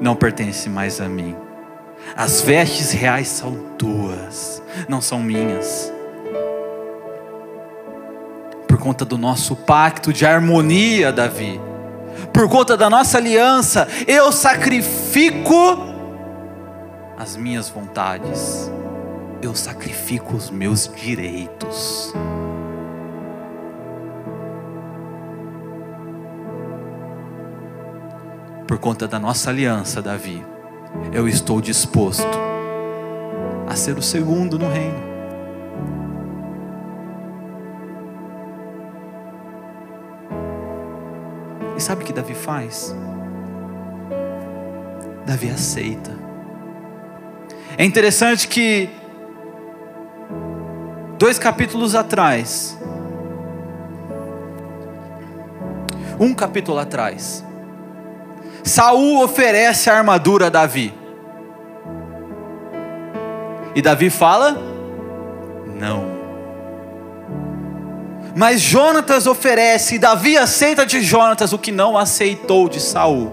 Não 0.00 0.14
pertence 0.14 0.68
mais 0.68 1.00
a 1.00 1.08
mim. 1.08 1.34
As 2.16 2.40
vestes 2.40 2.92
reais 2.92 3.26
são 3.26 3.56
tuas, 3.76 4.62
não 4.88 5.00
são 5.00 5.20
minhas. 5.20 5.92
Por 8.68 8.78
conta 8.78 9.04
do 9.04 9.18
nosso 9.18 9.56
pacto 9.56 10.12
de 10.12 10.24
harmonia, 10.24 11.10
Davi, 11.10 11.60
por 12.32 12.48
conta 12.48 12.76
da 12.76 12.88
nossa 12.88 13.18
aliança, 13.18 13.88
eu 14.06 14.30
sacrifico 14.30 15.76
as 17.18 17.36
minhas 17.36 17.68
vontades, 17.68 18.70
eu 19.42 19.56
sacrifico 19.56 20.36
os 20.36 20.50
meus 20.50 20.88
direitos. 20.94 22.14
Por 28.66 28.78
conta 28.78 29.06
da 29.06 29.18
nossa 29.18 29.50
aliança, 29.50 30.02
Davi, 30.02 30.44
eu 31.12 31.28
estou 31.28 31.60
disposto 31.60 32.26
a 33.66 33.76
ser 33.76 33.96
o 33.96 34.02
segundo 34.02 34.58
no 34.58 34.68
reino. 34.68 35.06
E 41.76 41.80
sabe 41.80 42.02
o 42.02 42.06
que 42.06 42.12
Davi 42.12 42.34
faz? 42.34 42.94
Davi 45.24 45.50
aceita. 45.50 46.10
É 47.78 47.84
interessante 47.84 48.48
que 48.48 48.88
dois 51.18 51.38
capítulos 51.38 51.94
atrás, 51.94 52.76
um 56.18 56.34
capítulo 56.34 56.78
atrás, 56.78 57.45
Saul 58.66 59.22
oferece 59.22 59.88
a 59.88 59.96
armadura 59.96 60.48
a 60.48 60.50
Davi. 60.50 60.92
E 63.76 63.80
Davi 63.80 64.10
fala: 64.10 64.58
Não. 65.78 66.16
Mas 68.34 68.60
Jonatas 68.60 69.28
oferece, 69.28 69.94
e 69.94 69.98
Davi 70.00 70.36
aceita 70.36 70.84
de 70.84 71.00
Jonatas 71.00 71.52
o 71.52 71.58
que 71.58 71.70
não 71.70 71.96
aceitou 71.96 72.68
de 72.68 72.80
Saul. 72.80 73.32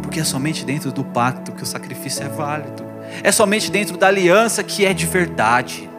Porque 0.00 0.20
é 0.20 0.24
somente 0.24 0.64
dentro 0.64 0.92
do 0.92 1.04
pacto 1.04 1.50
que 1.50 1.64
o 1.64 1.66
sacrifício 1.66 2.24
é 2.24 2.28
válido. 2.28 2.86
É 3.24 3.32
somente 3.32 3.72
dentro 3.72 3.96
da 3.96 4.06
aliança 4.06 4.62
que 4.62 4.86
é 4.86 4.94
de 4.94 5.04
verdade. 5.04 5.90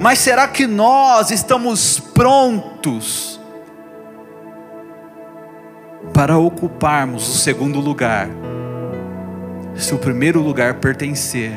Mas 0.00 0.18
será 0.20 0.48
que 0.48 0.66
nós 0.66 1.30
estamos 1.30 2.00
prontos 2.00 3.38
para 6.14 6.38
ocuparmos 6.38 7.28
o 7.28 7.38
segundo 7.38 7.80
lugar, 7.80 8.26
se 9.76 9.94
o 9.94 9.98
primeiro 9.98 10.40
lugar 10.40 10.76
pertencer 10.80 11.52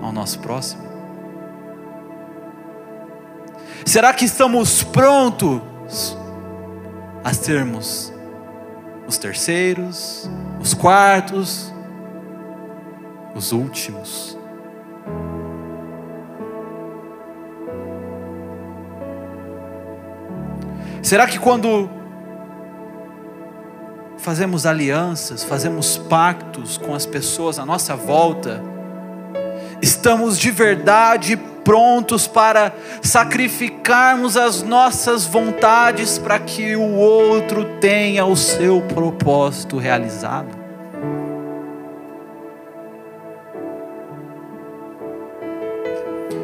ao 0.00 0.10
nosso 0.10 0.38
próximo? 0.38 0.82
Será 3.84 4.14
que 4.14 4.24
estamos 4.24 4.82
prontos 4.82 6.16
a 7.22 7.34
sermos 7.34 8.10
os 9.06 9.18
terceiros, 9.18 10.30
os 10.62 10.72
quartos, 10.72 11.70
os 13.34 13.52
últimos? 13.52 14.39
Será 21.10 21.26
que 21.26 21.40
quando 21.40 21.90
fazemos 24.16 24.64
alianças, 24.64 25.42
fazemos 25.42 25.98
pactos 25.98 26.78
com 26.78 26.94
as 26.94 27.04
pessoas 27.04 27.58
à 27.58 27.66
nossa 27.66 27.96
volta, 27.96 28.62
estamos 29.82 30.38
de 30.38 30.52
verdade 30.52 31.36
prontos 31.36 32.28
para 32.28 32.72
sacrificarmos 33.02 34.36
as 34.36 34.62
nossas 34.62 35.26
vontades 35.26 36.16
para 36.16 36.38
que 36.38 36.76
o 36.76 36.94
outro 36.94 37.64
tenha 37.80 38.24
o 38.24 38.36
seu 38.36 38.80
propósito 38.80 39.78
realizado? 39.78 40.56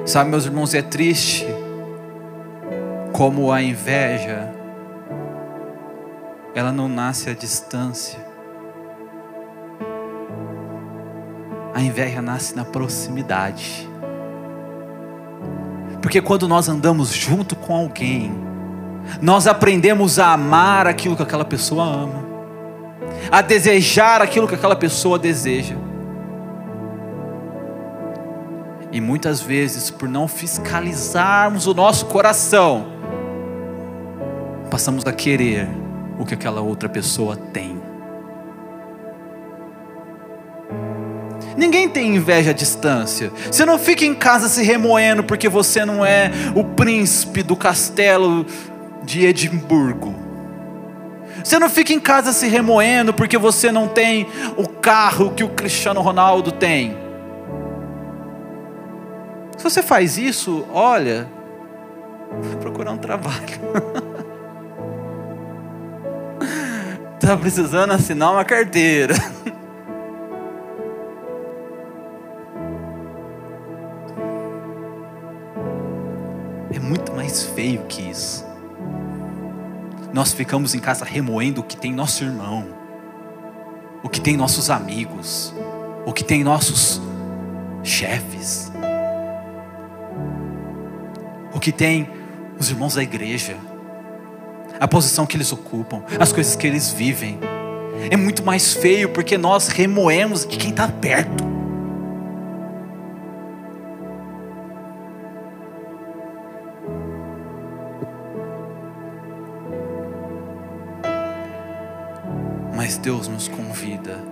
Sabe, 0.04 0.28
meus 0.28 0.44
irmãos, 0.44 0.74
é 0.74 0.82
triste 0.82 1.46
como 3.12 3.52
a 3.52 3.62
inveja 3.62 4.55
ela 6.56 6.72
não 6.72 6.88
nasce 6.88 7.28
à 7.28 7.34
distância. 7.34 8.18
A 11.74 11.82
inveja 11.82 12.22
nasce 12.22 12.56
na 12.56 12.64
proximidade. 12.64 13.86
Porque 16.00 16.22
quando 16.22 16.48
nós 16.48 16.66
andamos 16.66 17.12
junto 17.12 17.54
com 17.54 17.76
alguém, 17.76 18.32
nós 19.20 19.46
aprendemos 19.46 20.18
a 20.18 20.32
amar 20.32 20.86
aquilo 20.86 21.14
que 21.14 21.22
aquela 21.22 21.44
pessoa 21.44 21.84
ama, 21.84 22.24
a 23.30 23.42
desejar 23.42 24.22
aquilo 24.22 24.48
que 24.48 24.54
aquela 24.54 24.76
pessoa 24.76 25.18
deseja. 25.18 25.76
E 28.90 28.98
muitas 28.98 29.42
vezes, 29.42 29.90
por 29.90 30.08
não 30.08 30.26
fiscalizarmos 30.26 31.66
o 31.66 31.74
nosso 31.74 32.06
coração, 32.06 32.86
passamos 34.70 35.04
a 35.04 35.12
querer 35.12 35.68
o 36.18 36.24
que 36.24 36.34
aquela 36.34 36.60
outra 36.60 36.88
pessoa 36.88 37.36
tem. 37.36 37.80
Ninguém 41.56 41.88
tem 41.88 42.14
inveja 42.14 42.50
à 42.50 42.54
distância. 42.54 43.32
Você 43.50 43.64
não 43.64 43.78
fica 43.78 44.04
em 44.04 44.14
casa 44.14 44.48
se 44.48 44.62
remoendo 44.62 45.24
porque 45.24 45.48
você 45.48 45.84
não 45.84 46.04
é 46.04 46.30
o 46.54 46.62
príncipe 46.62 47.42
do 47.42 47.56
castelo 47.56 48.44
de 49.02 49.24
Edimburgo. 49.24 50.14
Você 51.42 51.58
não 51.58 51.70
fica 51.70 51.92
em 51.92 52.00
casa 52.00 52.32
se 52.32 52.46
remoendo 52.48 53.14
porque 53.14 53.38
você 53.38 53.72
não 53.72 53.88
tem 53.88 54.26
o 54.56 54.68
carro 54.68 55.30
que 55.30 55.44
o 55.44 55.48
Cristiano 55.48 56.00
Ronaldo 56.00 56.52
tem. 56.52 56.96
Se 59.56 59.64
você 59.64 59.82
faz 59.82 60.18
isso, 60.18 60.66
olha, 60.72 61.26
procurar 62.60 62.92
um 62.92 62.98
trabalho. 62.98 63.60
Está 67.26 67.36
precisando 67.36 67.90
assinar 67.90 68.30
uma 68.30 68.44
carteira. 68.44 69.12
É 76.72 76.78
muito 76.78 77.12
mais 77.12 77.42
feio 77.42 77.82
que 77.88 78.02
isso. 78.10 78.46
Nós 80.12 80.32
ficamos 80.32 80.72
em 80.74 80.78
casa 80.78 81.04
remoendo 81.04 81.62
o 81.62 81.64
que 81.64 81.76
tem 81.76 81.92
nosso 81.92 82.22
irmão, 82.22 82.66
o 84.04 84.08
que 84.08 84.20
tem 84.20 84.36
nossos 84.36 84.70
amigos, 84.70 85.52
o 86.04 86.12
que 86.12 86.22
tem 86.22 86.44
nossos 86.44 87.00
chefes, 87.82 88.70
o 91.52 91.58
que 91.58 91.72
tem 91.72 92.08
os 92.56 92.70
irmãos 92.70 92.94
da 92.94 93.02
igreja, 93.02 93.56
a 94.78 94.86
posição 94.86 95.26
que 95.26 95.36
eles 95.36 95.52
ocupam, 95.52 96.02
as 96.18 96.32
coisas 96.32 96.54
que 96.56 96.66
eles 96.66 96.90
vivem. 96.90 97.38
É 98.10 98.16
muito 98.16 98.44
mais 98.44 98.74
feio 98.74 99.08
porque 99.08 99.38
nós 99.38 99.68
remoemos 99.68 100.46
de 100.46 100.56
quem 100.56 100.70
está 100.70 100.88
perto. 100.88 101.44
Mas 112.74 112.98
Deus 112.98 113.26
nos 113.26 113.48
convida 113.48 114.22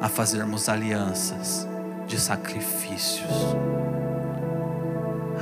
a 0.00 0.08
fazermos 0.08 0.68
alianças 0.68 1.66
de 2.06 2.20
sacrifícios. 2.20 3.56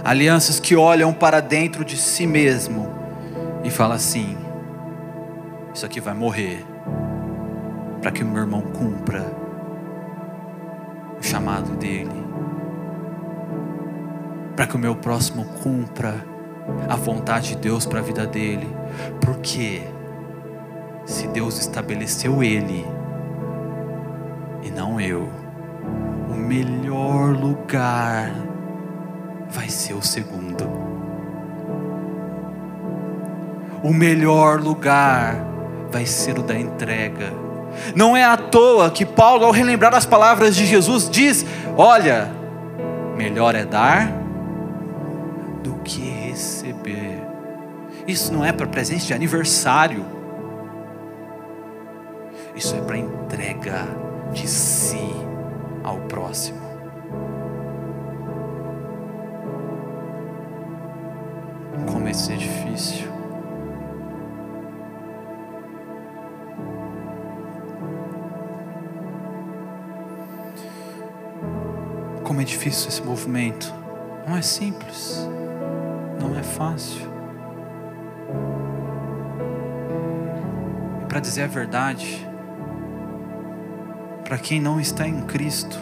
Alianças 0.04 0.60
que 0.60 0.76
olham 0.76 1.12
para 1.12 1.40
dentro 1.40 1.84
de 1.84 1.96
si 1.96 2.26
mesmo 2.26 3.05
e 3.66 3.70
falam 3.70 3.96
assim: 3.96 4.36
Isso 5.74 5.84
aqui 5.84 6.00
vai 6.00 6.14
morrer, 6.14 6.64
para 8.00 8.12
que 8.12 8.22
o 8.22 8.26
meu 8.26 8.42
irmão 8.42 8.62
cumpra 8.62 9.24
o 11.18 11.22
chamado 11.22 11.72
dele, 11.76 12.24
para 14.54 14.68
que 14.68 14.76
o 14.76 14.78
meu 14.78 14.94
próximo 14.94 15.44
cumpra 15.62 16.24
a 16.88 16.94
vontade 16.94 17.50
de 17.50 17.56
Deus 17.56 17.84
para 17.84 17.98
a 17.98 18.02
vida 18.02 18.24
dele, 18.24 18.68
porque 19.20 19.82
se 21.04 21.26
Deus 21.28 21.58
estabeleceu 21.58 22.44
ele 22.44 22.86
e 24.62 24.70
não 24.70 25.00
eu, 25.00 25.28
o 26.30 26.34
melhor 26.34 27.34
lugar 27.36 28.30
vai 29.50 29.68
ser 29.68 29.94
o 29.94 30.02
segundo. 30.02 30.45
O 33.82 33.92
melhor 33.92 34.60
lugar 34.60 35.36
vai 35.90 36.06
ser 36.06 36.38
o 36.38 36.42
da 36.42 36.58
entrega. 36.58 37.32
Não 37.94 38.16
é 38.16 38.24
à 38.24 38.36
toa 38.36 38.90
que 38.90 39.04
Paulo, 39.04 39.44
ao 39.44 39.50
relembrar 39.50 39.94
as 39.94 40.06
palavras 40.06 40.56
de 40.56 40.66
Jesus, 40.66 41.08
diz: 41.08 41.44
Olha, 41.76 42.30
melhor 43.16 43.54
é 43.54 43.64
dar 43.64 44.12
do 45.62 45.74
que 45.84 46.00
receber. 46.00 47.22
Isso 48.06 48.32
não 48.32 48.44
é 48.44 48.52
para 48.52 48.66
presente 48.66 49.06
de 49.06 49.14
aniversário. 49.14 50.04
Isso 52.54 52.74
é 52.74 52.80
para 52.80 52.96
entrega 52.96 53.86
de 54.32 54.48
si 54.48 55.10
ao 55.84 55.98
próximo. 56.00 56.60
Como 61.86 62.08
isso 62.08 62.32
é 62.32 62.36
difícil. 62.36 63.15
Difícil 72.46 72.88
esse 72.88 73.02
movimento. 73.02 73.74
Não 74.26 74.36
é 74.36 74.42
simples. 74.42 75.28
Não 76.20 76.38
é 76.38 76.42
fácil. 76.42 77.06
E 81.02 81.06
para 81.06 81.20
dizer 81.20 81.42
a 81.42 81.46
verdade, 81.46 82.26
para 84.24 84.38
quem 84.38 84.60
não 84.60 84.80
está 84.80 85.06
em 85.06 85.22
Cristo, 85.22 85.78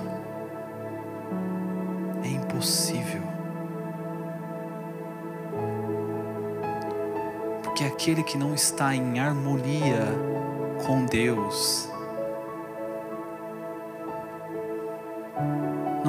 é 2.24 2.28
impossível. 2.28 3.22
Porque 7.62 7.84
aquele 7.84 8.22
que 8.22 8.36
não 8.36 8.54
está 8.54 8.94
em 8.94 9.18
harmonia 9.18 10.06
com 10.86 11.04
Deus, 11.06 11.88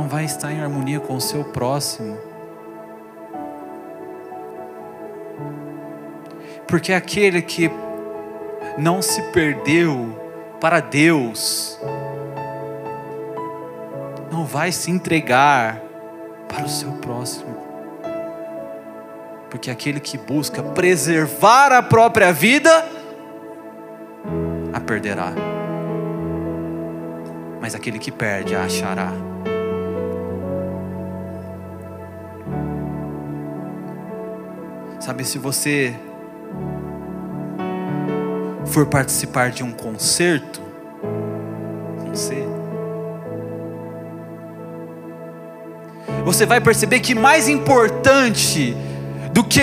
não 0.05 0.09
vai 0.09 0.23
estar 0.23 0.51
em 0.51 0.61
harmonia 0.61 0.99
com 0.99 1.15
o 1.15 1.21
seu 1.21 1.43
próximo. 1.43 2.15
Porque 6.67 6.93
aquele 6.93 7.41
que 7.41 7.71
não 8.77 9.01
se 9.01 9.19
perdeu 9.31 10.15
para 10.61 10.79
Deus, 10.79 11.79
não 14.31 14.45
vai 14.45 14.71
se 14.71 14.91
entregar 14.91 15.81
para 16.47 16.65
o 16.65 16.69
seu 16.69 16.91
próximo. 16.91 17.57
Porque 19.49 19.71
aquele 19.71 19.99
que 19.99 20.19
busca 20.19 20.61
preservar 20.61 21.71
a 21.71 21.81
própria 21.81 22.31
vida, 22.31 22.69
a 24.71 24.79
perderá. 24.79 25.31
Mas 27.59 27.73
aquele 27.73 27.97
que 27.97 28.11
perde, 28.11 28.55
a 28.55 28.65
achará. 28.65 29.34
Sabe, 35.05 35.23
se 35.23 35.37
você 35.37 35.93
for 38.65 38.87
participar 38.87 39.51
de 39.51 39.63
um 39.63 39.71
concerto, 39.71 40.59
C, 42.11 42.33
você 46.23 46.47
vai 46.47 46.59
perceber 46.59 47.01
que 47.01 47.13
mais 47.13 47.47
importante 47.47 48.75
do 49.31 49.43
que 49.43 49.61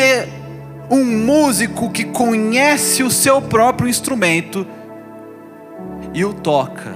um 0.89 1.05
músico 1.05 1.91
que 1.91 2.05
conhece 2.05 3.03
o 3.03 3.11
seu 3.11 3.43
próprio 3.43 3.89
instrumento 3.89 4.65
e 6.15 6.25
o 6.25 6.33
toca, 6.33 6.95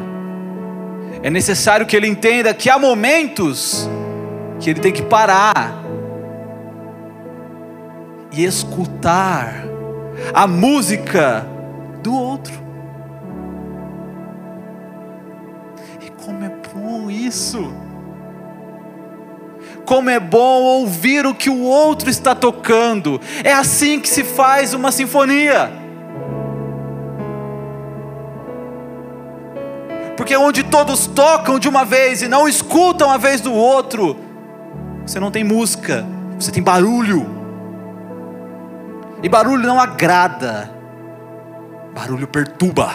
é 1.20 1.28
necessário 1.28 1.84
que 1.84 1.96
ele 1.96 2.06
entenda 2.06 2.54
que 2.54 2.70
há 2.70 2.78
momentos 2.78 3.90
que 4.60 4.70
ele 4.70 4.78
tem 4.78 4.92
que 4.92 5.02
parar 5.02 5.85
e 8.32 8.44
escutar 8.44 9.64
a 10.32 10.46
música 10.46 11.46
do 12.02 12.14
outro. 12.14 12.54
E 16.00 16.10
como 16.10 16.44
é 16.44 16.50
bom 16.74 17.10
isso! 17.10 17.72
Como 19.84 20.10
é 20.10 20.18
bom 20.18 20.62
ouvir 20.62 21.24
o 21.26 21.34
que 21.34 21.48
o 21.48 21.62
outro 21.62 22.10
está 22.10 22.34
tocando. 22.34 23.20
É 23.44 23.52
assim 23.52 24.00
que 24.00 24.08
se 24.08 24.24
faz 24.24 24.74
uma 24.74 24.90
sinfonia. 24.90 25.70
Porque 30.16 30.36
onde 30.36 30.64
todos 30.64 31.06
tocam 31.06 31.58
de 31.58 31.68
uma 31.68 31.84
vez 31.84 32.22
e 32.22 32.26
não 32.26 32.48
escutam 32.48 33.10
a 33.10 33.16
vez 33.16 33.40
do 33.40 33.52
outro, 33.52 34.16
você 35.06 35.20
não 35.20 35.30
tem 35.30 35.44
música, 35.44 36.04
você 36.36 36.50
tem 36.50 36.62
barulho. 36.62 37.35
E 39.22 39.28
barulho 39.28 39.66
não 39.66 39.80
agrada, 39.80 40.70
barulho 41.94 42.28
perturba. 42.28 42.94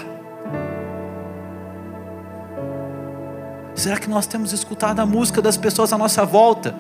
Será 3.74 3.98
que 3.98 4.10
nós 4.10 4.28
temos 4.28 4.54
escutado 4.54 5.00
a 5.00 5.06
música 5.06 5.42
das 5.42 5.58
pessoas 5.58 5.92
à 5.92 5.98
nossa 5.98 6.24
volta? 6.24 6.76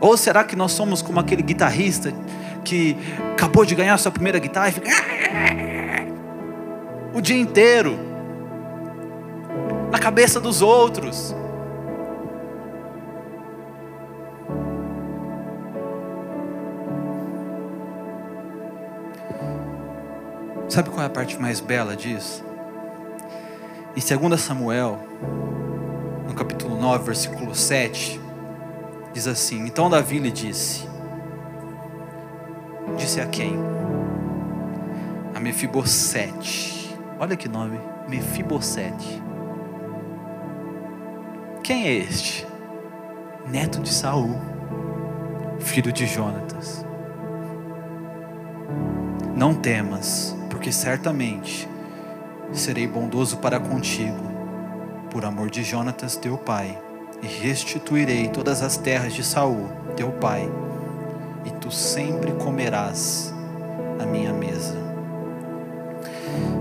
Ou 0.00 0.16
será 0.16 0.44
que 0.44 0.54
nós 0.54 0.72
somos 0.72 1.02
como 1.02 1.18
aquele 1.18 1.42
guitarrista 1.42 2.12
que 2.64 2.96
acabou 3.32 3.64
de 3.64 3.74
ganhar 3.74 3.98
sua 3.98 4.12
primeira 4.12 4.38
guitarra 4.38 4.68
e 4.68 4.72
fica 4.72 4.90
o 7.12 7.20
dia 7.20 7.40
inteiro 7.40 7.98
na 9.90 9.98
cabeça 9.98 10.38
dos 10.38 10.62
outros? 10.62 11.34
Sabe 20.76 20.90
qual 20.90 21.04
é 21.04 21.06
a 21.06 21.08
parte 21.08 21.40
mais 21.40 21.58
bela 21.58 21.96
disso? 21.96 22.44
Em 23.96 24.28
2 24.28 24.38
Samuel, 24.38 25.00
no 26.28 26.34
capítulo 26.34 26.78
9, 26.78 27.02
versículo 27.02 27.54
7, 27.54 28.20
diz 29.10 29.26
assim: 29.26 29.64
Então 29.64 29.88
Davi 29.88 30.18
lhe 30.18 30.30
disse: 30.30 30.86
Disse 32.98 33.22
a 33.22 33.26
quem? 33.26 33.58
A 35.34 35.40
Mefibosete. 35.40 36.94
Olha 37.18 37.38
que 37.38 37.48
nome, 37.48 37.80
Mefibosete. 38.06 39.22
Quem 41.62 41.86
é 41.86 41.92
este? 41.94 42.46
Neto 43.46 43.80
de 43.80 43.88
Saul, 43.88 44.38
filho 45.58 45.90
de 45.90 46.04
Jonatas. 46.06 46.84
Não 49.34 49.54
temas, 49.54 50.35
porque 50.66 50.72
certamente 50.72 51.68
serei 52.52 52.88
bondoso 52.88 53.36
para 53.36 53.60
contigo, 53.60 54.18
por 55.12 55.24
amor 55.24 55.48
de 55.48 55.62
Jonatas 55.62 56.16
teu 56.16 56.36
pai, 56.36 56.76
e 57.22 57.26
restituirei 57.28 58.26
todas 58.26 58.62
as 58.62 58.76
terras 58.76 59.14
de 59.14 59.22
Saul, 59.22 59.68
teu 59.94 60.10
pai, 60.10 60.50
e 61.44 61.50
tu 61.52 61.70
sempre 61.70 62.32
comerás 62.32 63.32
a 64.00 64.06
minha 64.06 64.32
mesa. 64.32 64.76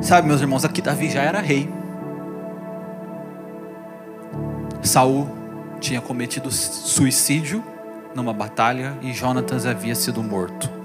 Sabe, 0.04 0.28
meus 0.28 0.40
irmãos, 0.40 0.64
aqui 0.64 0.84
Davi 0.84 1.10
já 1.10 1.24
era 1.24 1.42
rei. 1.42 1.68
Saul 4.84 5.28
tinha 5.80 6.00
cometido 6.00 6.52
suicídio 6.52 7.64
numa 8.14 8.34
batalha 8.34 8.96
e 9.02 9.12
Jonatas 9.12 9.66
havia 9.66 9.96
sido 9.96 10.22
morto. 10.22 10.85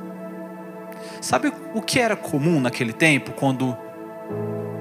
Sabe 1.21 1.53
o 1.75 1.83
que 1.83 2.01
era 2.01 2.17
comum 2.17 2.61
naquele 2.61 2.93
tempo, 2.93 3.33
quando 3.33 3.77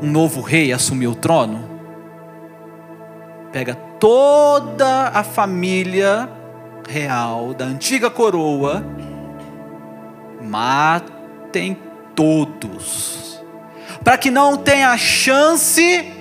um 0.02 0.10
novo 0.10 0.42
rei 0.42 0.72
assumiu 0.72 1.12
o 1.12 1.16
trono? 1.16 1.70
Pega 3.52 3.76
toda 4.00 5.10
a 5.10 5.24
família 5.24 6.30
real 6.88 7.54
da 7.54 7.66
antiga 7.66 8.10
coroa, 8.10 8.86
matem 10.42 11.78
todos, 12.16 13.44
para 14.02 14.18
que 14.18 14.32
não 14.32 14.56
tenha 14.56 14.96
chance 14.98 16.14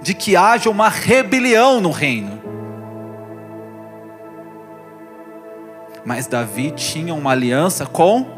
de 0.00 0.14
que 0.14 0.34
haja 0.34 0.70
uma 0.70 0.88
rebelião 0.88 1.78
no 1.80 1.90
reino. 1.90 2.38
Mas 6.06 6.26
Davi 6.26 6.70
tinha 6.70 7.12
uma 7.12 7.32
aliança 7.32 7.84
com 7.84 8.37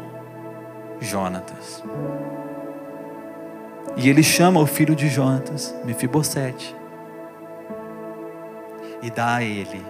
Jonatas. 1.01 1.83
E 3.97 4.07
ele 4.07 4.23
chama 4.23 4.59
o 4.59 4.65
filho 4.65 4.95
de 4.95 5.09
Jonatas, 5.09 5.75
Mefibosete, 5.83 6.75
e 9.01 9.09
dá 9.09 9.35
a 9.35 9.43
ele 9.43 9.83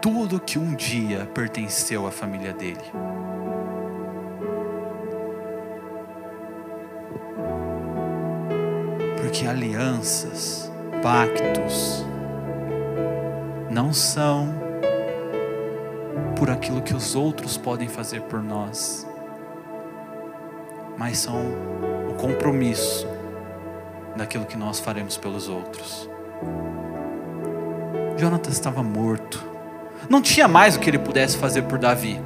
tudo 0.00 0.40
que 0.40 0.58
um 0.58 0.74
dia 0.74 1.28
pertenceu 1.34 2.06
à 2.06 2.10
família 2.10 2.52
dele. 2.52 2.80
Porque 9.20 9.46
alianças, 9.46 10.72
pactos, 11.02 12.06
não 13.70 13.92
são 13.92 14.48
por 16.36 16.50
aquilo 16.50 16.80
que 16.82 16.94
os 16.94 17.14
outros 17.14 17.56
podem 17.56 17.88
fazer 17.88 18.22
por 18.22 18.42
nós, 18.42 19.06
mas 20.96 21.18
são 21.18 21.36
o 22.10 22.14
compromisso 22.14 23.06
daquilo 24.16 24.46
que 24.46 24.56
nós 24.56 24.80
faremos 24.80 25.16
pelos 25.16 25.48
outros. 25.48 26.08
Jonatas 28.16 28.54
estava 28.54 28.82
morto, 28.82 29.44
não 30.08 30.22
tinha 30.22 30.48
mais 30.48 30.76
o 30.76 30.80
que 30.80 30.88
ele 30.88 30.98
pudesse 30.98 31.36
fazer 31.36 31.62
por 31.62 31.78
Davi, 31.78 32.18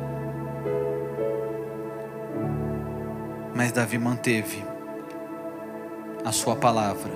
mas 3.55 3.73
Davi 3.73 3.99
manteve 3.99 4.65
a 6.25 6.31
sua 6.31 6.55
palavra 6.55 7.13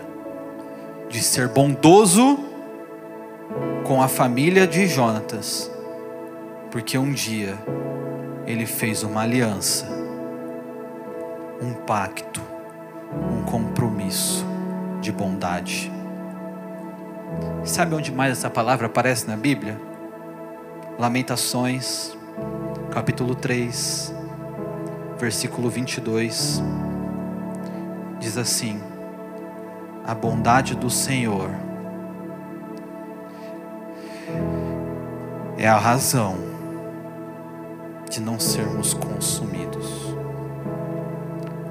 de 1.08 1.22
ser 1.22 1.48
bondoso 1.48 2.38
com 3.84 4.02
a 4.02 4.08
família 4.08 4.66
de 4.66 4.86
Jonatas, 4.86 5.70
porque 6.70 6.98
um 6.98 7.12
dia 7.12 7.56
ele 8.46 8.66
fez 8.66 9.04
uma 9.04 9.22
aliança 9.22 10.03
um 11.64 11.72
pacto, 11.72 12.42
um 13.32 13.42
compromisso 13.42 14.44
de 15.00 15.10
bondade. 15.10 15.90
Sabe 17.64 17.94
onde 17.94 18.12
mais 18.12 18.32
essa 18.32 18.50
palavra 18.50 18.86
aparece 18.86 19.26
na 19.26 19.36
Bíblia? 19.36 19.80
Lamentações, 20.98 22.16
capítulo 22.90 23.34
3, 23.34 24.14
versículo 25.18 25.70
22. 25.70 26.62
Diz 28.20 28.36
assim: 28.36 28.80
A 30.06 30.14
bondade 30.14 30.76
do 30.76 30.90
Senhor 30.90 31.50
é 35.56 35.66
a 35.66 35.78
razão 35.78 36.36
de 38.10 38.20
não 38.20 38.38
sermos 38.38 38.92
consumidos. 38.92 40.03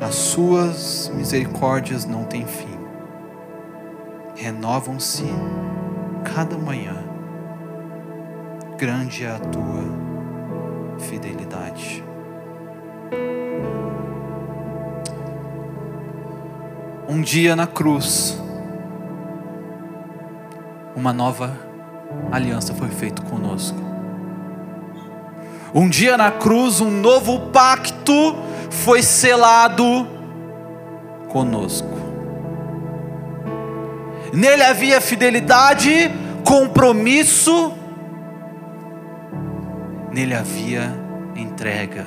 As 0.04 0.16
suas 0.16 1.10
misericórdias 1.16 2.06
não 2.06 2.26
têm 2.26 2.46
fim, 2.46 2.78
renovam-se 4.36 5.24
cada 6.26 6.58
manhã. 6.58 6.98
Grande 8.78 9.24
é 9.24 9.32
a 9.32 9.40
tua 9.40 11.00
fidelidade. 11.00 12.04
Um 17.08 17.22
dia 17.22 17.56
na 17.56 17.66
cruz, 17.66 18.38
uma 20.98 21.14
nova 21.14 21.58
aliança 22.30 22.74
foi 22.74 22.90
feita 22.90 23.22
conosco. 23.22 23.80
Um 25.74 25.88
dia 25.88 26.18
na 26.18 26.30
cruz, 26.30 26.82
um 26.82 26.92
novo 26.92 27.52
pacto 27.52 28.52
foi 28.74 29.04
selado 29.04 30.08
conosco. 31.30 31.94
Nele 34.34 34.64
havia 34.64 35.00
fidelidade, 35.00 36.12
compromisso, 36.44 37.72
nele 40.12 40.34
havia 40.34 40.92
entrega, 41.36 42.06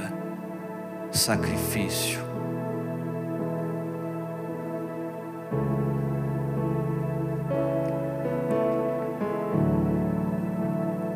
sacrifício. 1.13 2.27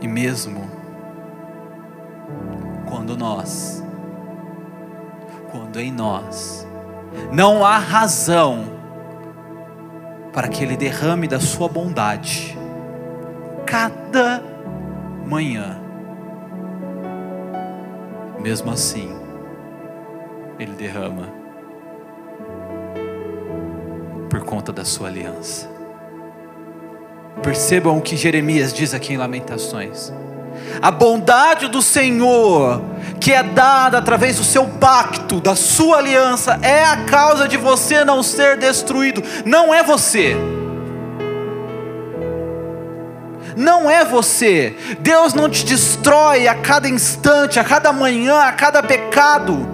E 0.01 0.07
mesmo 0.09 0.71
quando 2.89 3.17
nós 3.17 3.80
em 5.79 5.93
nós 5.93 6.67
não 7.33 7.65
há 7.65 7.79
razão 7.79 8.65
para 10.33 10.49
que 10.49 10.63
Ele 10.63 10.77
derrame 10.77 11.27
da 11.27 11.41
Sua 11.41 11.69
bondade, 11.69 12.57
cada 13.67 14.43
manhã, 15.27 15.81
mesmo 18.41 18.71
assim, 18.71 19.11
Ele 20.59 20.73
derrama, 20.73 21.29
por 24.29 24.41
conta 24.45 24.73
da 24.73 24.85
Sua 24.85 25.09
aliança. 25.09 25.69
Percebam 27.43 27.97
o 27.99 28.03
que 28.03 28.17
Jeremias 28.17 28.73
diz 28.73 28.93
aqui 28.93 29.15
em 29.15 29.17
Lamentações. 29.17 30.13
A 30.83 30.91
bondade 30.91 31.69
do 31.69 31.81
Senhor, 31.81 32.83
que 33.21 33.33
é 33.33 33.43
dada 33.43 33.99
através 33.99 34.37
do 34.37 34.45
seu 34.45 34.67
pacto, 34.67 35.20
da 35.39 35.55
sua 35.55 35.99
aliança, 35.99 36.59
é 36.63 36.83
a 36.83 37.05
causa 37.05 37.47
de 37.47 37.59
você 37.59 38.05
não 38.05 38.23
ser 38.23 38.57
destruído, 38.57 39.23
não 39.45 39.73
é 39.75 39.83
você. 39.83 40.35
Não 43.55 43.91
é 43.91 44.05
você. 44.05 44.75
Deus 45.01 45.35
não 45.35 45.49
te 45.49 45.65
destrói 45.65 46.49
a 46.49 46.55
cada 46.55 46.89
instante, 46.89 47.61
a 47.61 47.65
cada 47.65 47.93
manhã, 47.93 48.41
a 48.41 48.53
cada 48.53 48.83
pecado, 48.83 49.69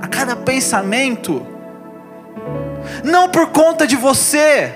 a 0.00 0.08
cada 0.08 0.34
pensamento. 0.34 1.46
Não 3.04 3.28
por 3.28 3.50
conta 3.50 3.86
de 3.86 3.96
você. 3.96 4.74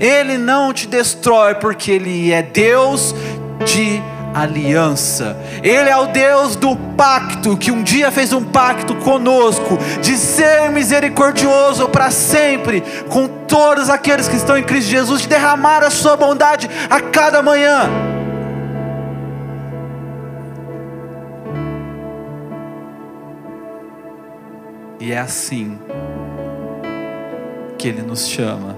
Ele 0.00 0.36
não 0.36 0.72
te 0.72 0.88
destrói 0.88 1.54
porque 1.54 1.92
Ele 1.92 2.32
é 2.32 2.42
Deus 2.42 3.14
de 3.64 4.02
aliança. 4.34 5.36
Ele 5.62 5.88
é 5.88 5.96
o 5.96 6.06
Deus 6.06 6.56
do 6.56 6.76
pacto, 6.76 7.56
que 7.56 7.70
um 7.70 7.82
dia 7.82 8.10
fez 8.10 8.32
um 8.32 8.42
pacto 8.42 8.94
conosco, 8.96 9.78
de 10.00 10.16
ser 10.16 10.70
misericordioso 10.70 11.88
para 11.88 12.10
sempre, 12.10 12.82
com 13.08 13.26
todos 13.28 13.90
aqueles 13.90 14.28
que 14.28 14.36
estão 14.36 14.56
em 14.56 14.62
Cristo 14.62 14.90
Jesus, 14.90 15.22
de 15.22 15.28
derramar 15.28 15.82
a 15.82 15.90
sua 15.90 16.16
bondade 16.16 16.68
a 16.88 17.00
cada 17.00 17.42
manhã. 17.42 17.88
E 25.00 25.10
é 25.10 25.18
assim 25.18 25.80
que 27.76 27.88
Ele 27.88 28.02
nos 28.02 28.28
chama 28.28 28.76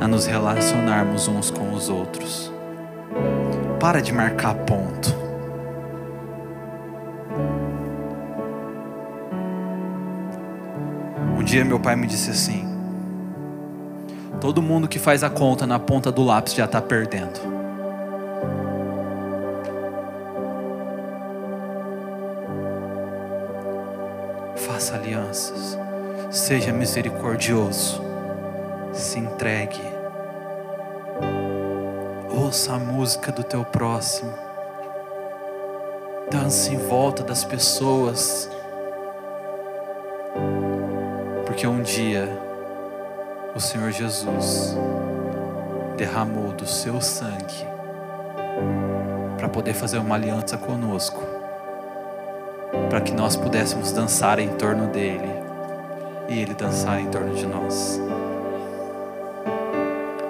a 0.00 0.06
nos 0.06 0.26
relacionarmos 0.26 1.26
uns 1.26 1.50
com 1.50 1.72
os 1.72 1.88
outros. 1.88 2.51
Para 3.82 4.00
de 4.00 4.12
marcar 4.12 4.54
ponto. 4.54 5.12
Um 11.36 11.42
dia 11.42 11.64
meu 11.64 11.80
pai 11.80 11.96
me 11.96 12.06
disse 12.06 12.30
assim: 12.30 12.64
Todo 14.40 14.62
mundo 14.62 14.86
que 14.86 15.00
faz 15.00 15.24
a 15.24 15.30
conta 15.30 15.66
na 15.66 15.80
ponta 15.80 16.12
do 16.12 16.22
lápis 16.22 16.54
já 16.54 16.66
está 16.66 16.80
perdendo. 16.80 17.40
Faça 24.54 24.94
alianças, 24.94 25.76
seja 26.30 26.72
misericordioso, 26.72 28.00
se 28.92 29.18
entregue 29.18 29.91
ouça 32.52 32.74
a 32.74 32.78
música 32.78 33.32
do 33.32 33.42
teu 33.42 33.64
próximo, 33.64 34.30
dance 36.30 36.70
em 36.70 36.76
volta 36.76 37.22
das 37.22 37.42
pessoas, 37.42 38.46
porque 41.46 41.66
um 41.66 41.80
dia 41.80 42.28
o 43.56 43.58
Senhor 43.58 43.90
Jesus 43.90 44.76
derramou 45.96 46.52
do 46.52 46.66
seu 46.66 47.00
sangue 47.00 47.66
para 49.38 49.48
poder 49.48 49.72
fazer 49.72 49.96
uma 49.96 50.16
aliança 50.16 50.58
conosco, 50.58 51.22
para 52.90 53.00
que 53.00 53.12
nós 53.12 53.34
pudéssemos 53.34 53.92
dançar 53.92 54.38
em 54.38 54.50
torno 54.56 54.88
dele 54.88 55.32
e 56.28 56.38
ele 56.38 56.52
dançar 56.52 57.00
em 57.00 57.06
torno 57.06 57.34
de 57.34 57.46
nós. 57.46 57.98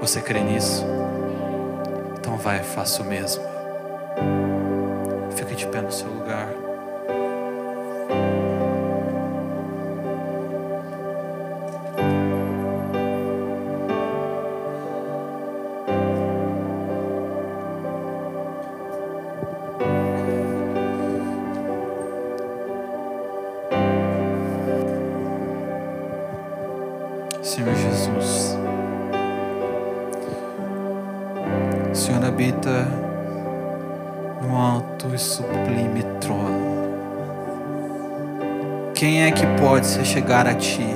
Você 0.00 0.20
crê 0.20 0.38
nisso? 0.38 1.01
Então 2.32 2.42
vai, 2.42 2.62
faça 2.62 3.02
o 3.02 3.04
mesmo. 3.04 3.44
Fique 5.36 5.54
de 5.54 5.66
pé 5.66 5.82
no 5.82 5.92
seu 5.92 6.08
lugar. 6.08 6.61
O 31.92 31.94
Senhor 31.94 32.24
habita 32.24 32.88
no 34.40 34.56
alto 34.56 35.14
e 35.14 35.18
sublime 35.18 36.02
trono. 36.22 36.72
Quem 38.94 39.24
é 39.24 39.30
que 39.30 39.44
pode 39.60 39.86
se 39.86 40.02
chegar 40.02 40.46
a 40.46 40.54
ti? 40.54 40.86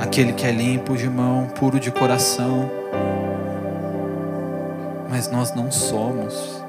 Aquele 0.00 0.32
que 0.32 0.46
é 0.46 0.50
limpo 0.50 0.96
de 0.96 1.10
mão, 1.10 1.46
puro 1.54 1.78
de 1.78 1.90
coração. 1.90 2.70
Mas 5.10 5.30
nós 5.30 5.54
não 5.54 5.70
somos. 5.70 6.64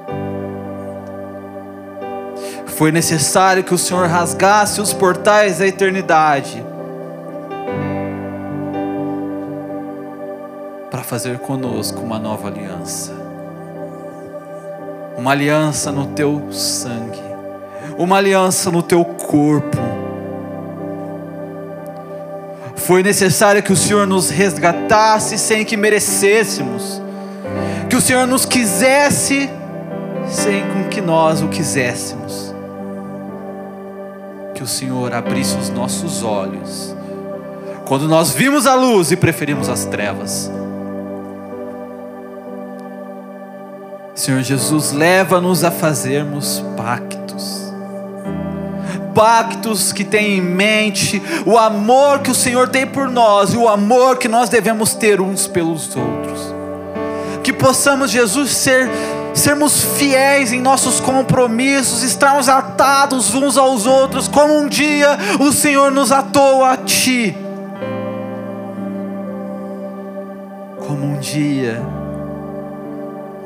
Foi 2.66 2.92
necessário 2.92 3.64
que 3.64 3.72
o 3.72 3.78
Senhor 3.78 4.06
rasgasse 4.06 4.82
os 4.82 4.92
portais 4.92 5.60
da 5.60 5.66
eternidade 5.66 6.65
fazer 11.06 11.38
conosco 11.38 12.00
uma 12.00 12.18
nova 12.18 12.48
aliança. 12.48 13.12
Uma 15.16 15.30
aliança 15.30 15.92
no 15.92 16.06
teu 16.08 16.52
sangue, 16.52 17.22
uma 17.96 18.16
aliança 18.16 18.70
no 18.70 18.82
teu 18.82 19.04
corpo. 19.04 19.78
Foi 22.74 23.02
necessário 23.02 23.62
que 23.62 23.72
o 23.72 23.76
Senhor 23.76 24.06
nos 24.06 24.30
resgatasse 24.30 25.38
sem 25.38 25.64
que 25.64 25.76
merecêssemos, 25.76 27.00
que 27.88 27.96
o 27.96 28.00
Senhor 28.00 28.26
nos 28.26 28.44
quisesse 28.44 29.48
sem 30.28 30.88
que 30.90 31.00
nós 31.00 31.40
o 31.40 31.48
quiséssemos, 31.48 32.54
que 34.54 34.62
o 34.62 34.66
Senhor 34.66 35.14
abrisse 35.14 35.56
os 35.56 35.70
nossos 35.70 36.22
olhos 36.22 36.94
quando 37.86 38.08
nós 38.08 38.32
vimos 38.32 38.66
a 38.66 38.74
luz 38.74 39.12
e 39.12 39.16
preferimos 39.16 39.68
as 39.68 39.84
trevas. 39.84 40.50
Senhor 44.26 44.42
Jesus, 44.42 44.90
leva-nos 44.90 45.62
a 45.62 45.70
fazermos 45.70 46.60
pactos. 46.76 47.72
Pactos 49.14 49.92
que 49.92 50.02
têm 50.02 50.38
em 50.38 50.40
mente 50.40 51.22
o 51.46 51.56
amor 51.56 52.18
que 52.18 52.32
o 52.32 52.34
Senhor 52.34 52.68
tem 52.68 52.84
por 52.84 53.08
nós 53.08 53.54
e 53.54 53.56
o 53.56 53.68
amor 53.68 54.18
que 54.18 54.26
nós 54.26 54.48
devemos 54.48 54.94
ter 54.94 55.20
uns 55.20 55.46
pelos 55.46 55.94
outros. 55.94 56.40
Que 57.44 57.52
possamos, 57.52 58.10
Jesus, 58.10 58.50
ser 58.50 58.90
sermos 59.32 59.84
fiéis 59.96 60.52
em 60.52 60.60
nossos 60.60 60.98
compromissos, 60.98 62.02
estarmos 62.02 62.48
atados 62.48 63.32
uns 63.32 63.56
aos 63.56 63.86
outros, 63.86 64.26
como 64.26 64.58
um 64.58 64.66
dia 64.66 65.16
o 65.38 65.52
Senhor 65.52 65.92
nos 65.92 66.10
atou 66.10 66.64
a 66.64 66.76
Ti. 66.76 67.32
Como 70.84 71.14
um 71.14 71.20
dia 71.20 71.80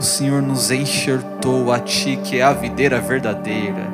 o 0.00 0.02
Senhor 0.02 0.40
nos 0.40 0.70
enxertou 0.70 1.70
a 1.70 1.78
Ti, 1.78 2.18
que 2.24 2.38
é 2.38 2.42
a 2.42 2.54
videira 2.54 2.98
verdadeira. 3.02 3.86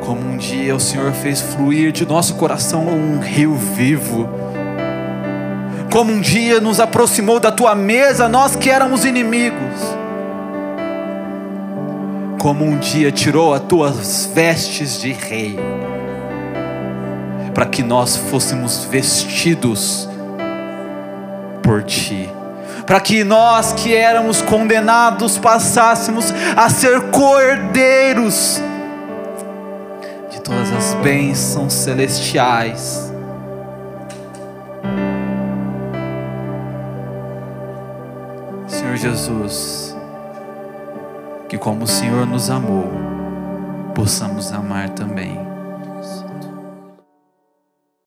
Como 0.00 0.22
um 0.22 0.38
dia 0.38 0.74
o 0.74 0.80
Senhor 0.80 1.12
fez 1.12 1.42
fluir 1.42 1.92
de 1.92 2.06
nosso 2.06 2.36
coração 2.36 2.86
um 2.88 3.20
rio 3.20 3.54
vivo. 3.54 4.26
Como 5.92 6.10
um 6.10 6.18
dia 6.18 6.58
nos 6.58 6.80
aproximou 6.80 7.38
da 7.38 7.52
tua 7.52 7.74
mesa, 7.74 8.26
nós 8.30 8.56
que 8.56 8.70
éramos 8.70 9.04
inimigos. 9.04 9.78
Como 12.40 12.64
um 12.64 12.78
dia 12.78 13.12
tirou 13.12 13.52
as 13.52 13.60
tuas 13.60 14.30
vestes 14.34 14.98
de 14.98 15.12
rei, 15.12 15.58
para 17.52 17.66
que 17.66 17.82
nós 17.82 18.16
fôssemos 18.16 18.86
vestidos 18.86 20.08
por 21.66 21.82
ti, 21.82 22.30
para 22.86 23.00
que 23.00 23.24
nós 23.24 23.72
que 23.72 23.94
éramos 23.94 24.40
condenados 24.40 25.36
passássemos 25.36 26.32
a 26.56 26.70
ser 26.70 27.10
cordeiros 27.10 28.62
de 30.30 30.40
todas 30.40 30.72
as 30.72 30.94
bênçãos 31.02 31.72
celestiais. 31.72 33.12
Senhor 38.68 38.96
Jesus, 38.96 39.96
que 41.48 41.58
como 41.58 41.82
o 41.82 41.88
Senhor 41.88 42.24
nos 42.26 42.48
amou, 42.48 42.88
possamos 43.92 44.52
amar 44.52 44.90
também 44.90 45.45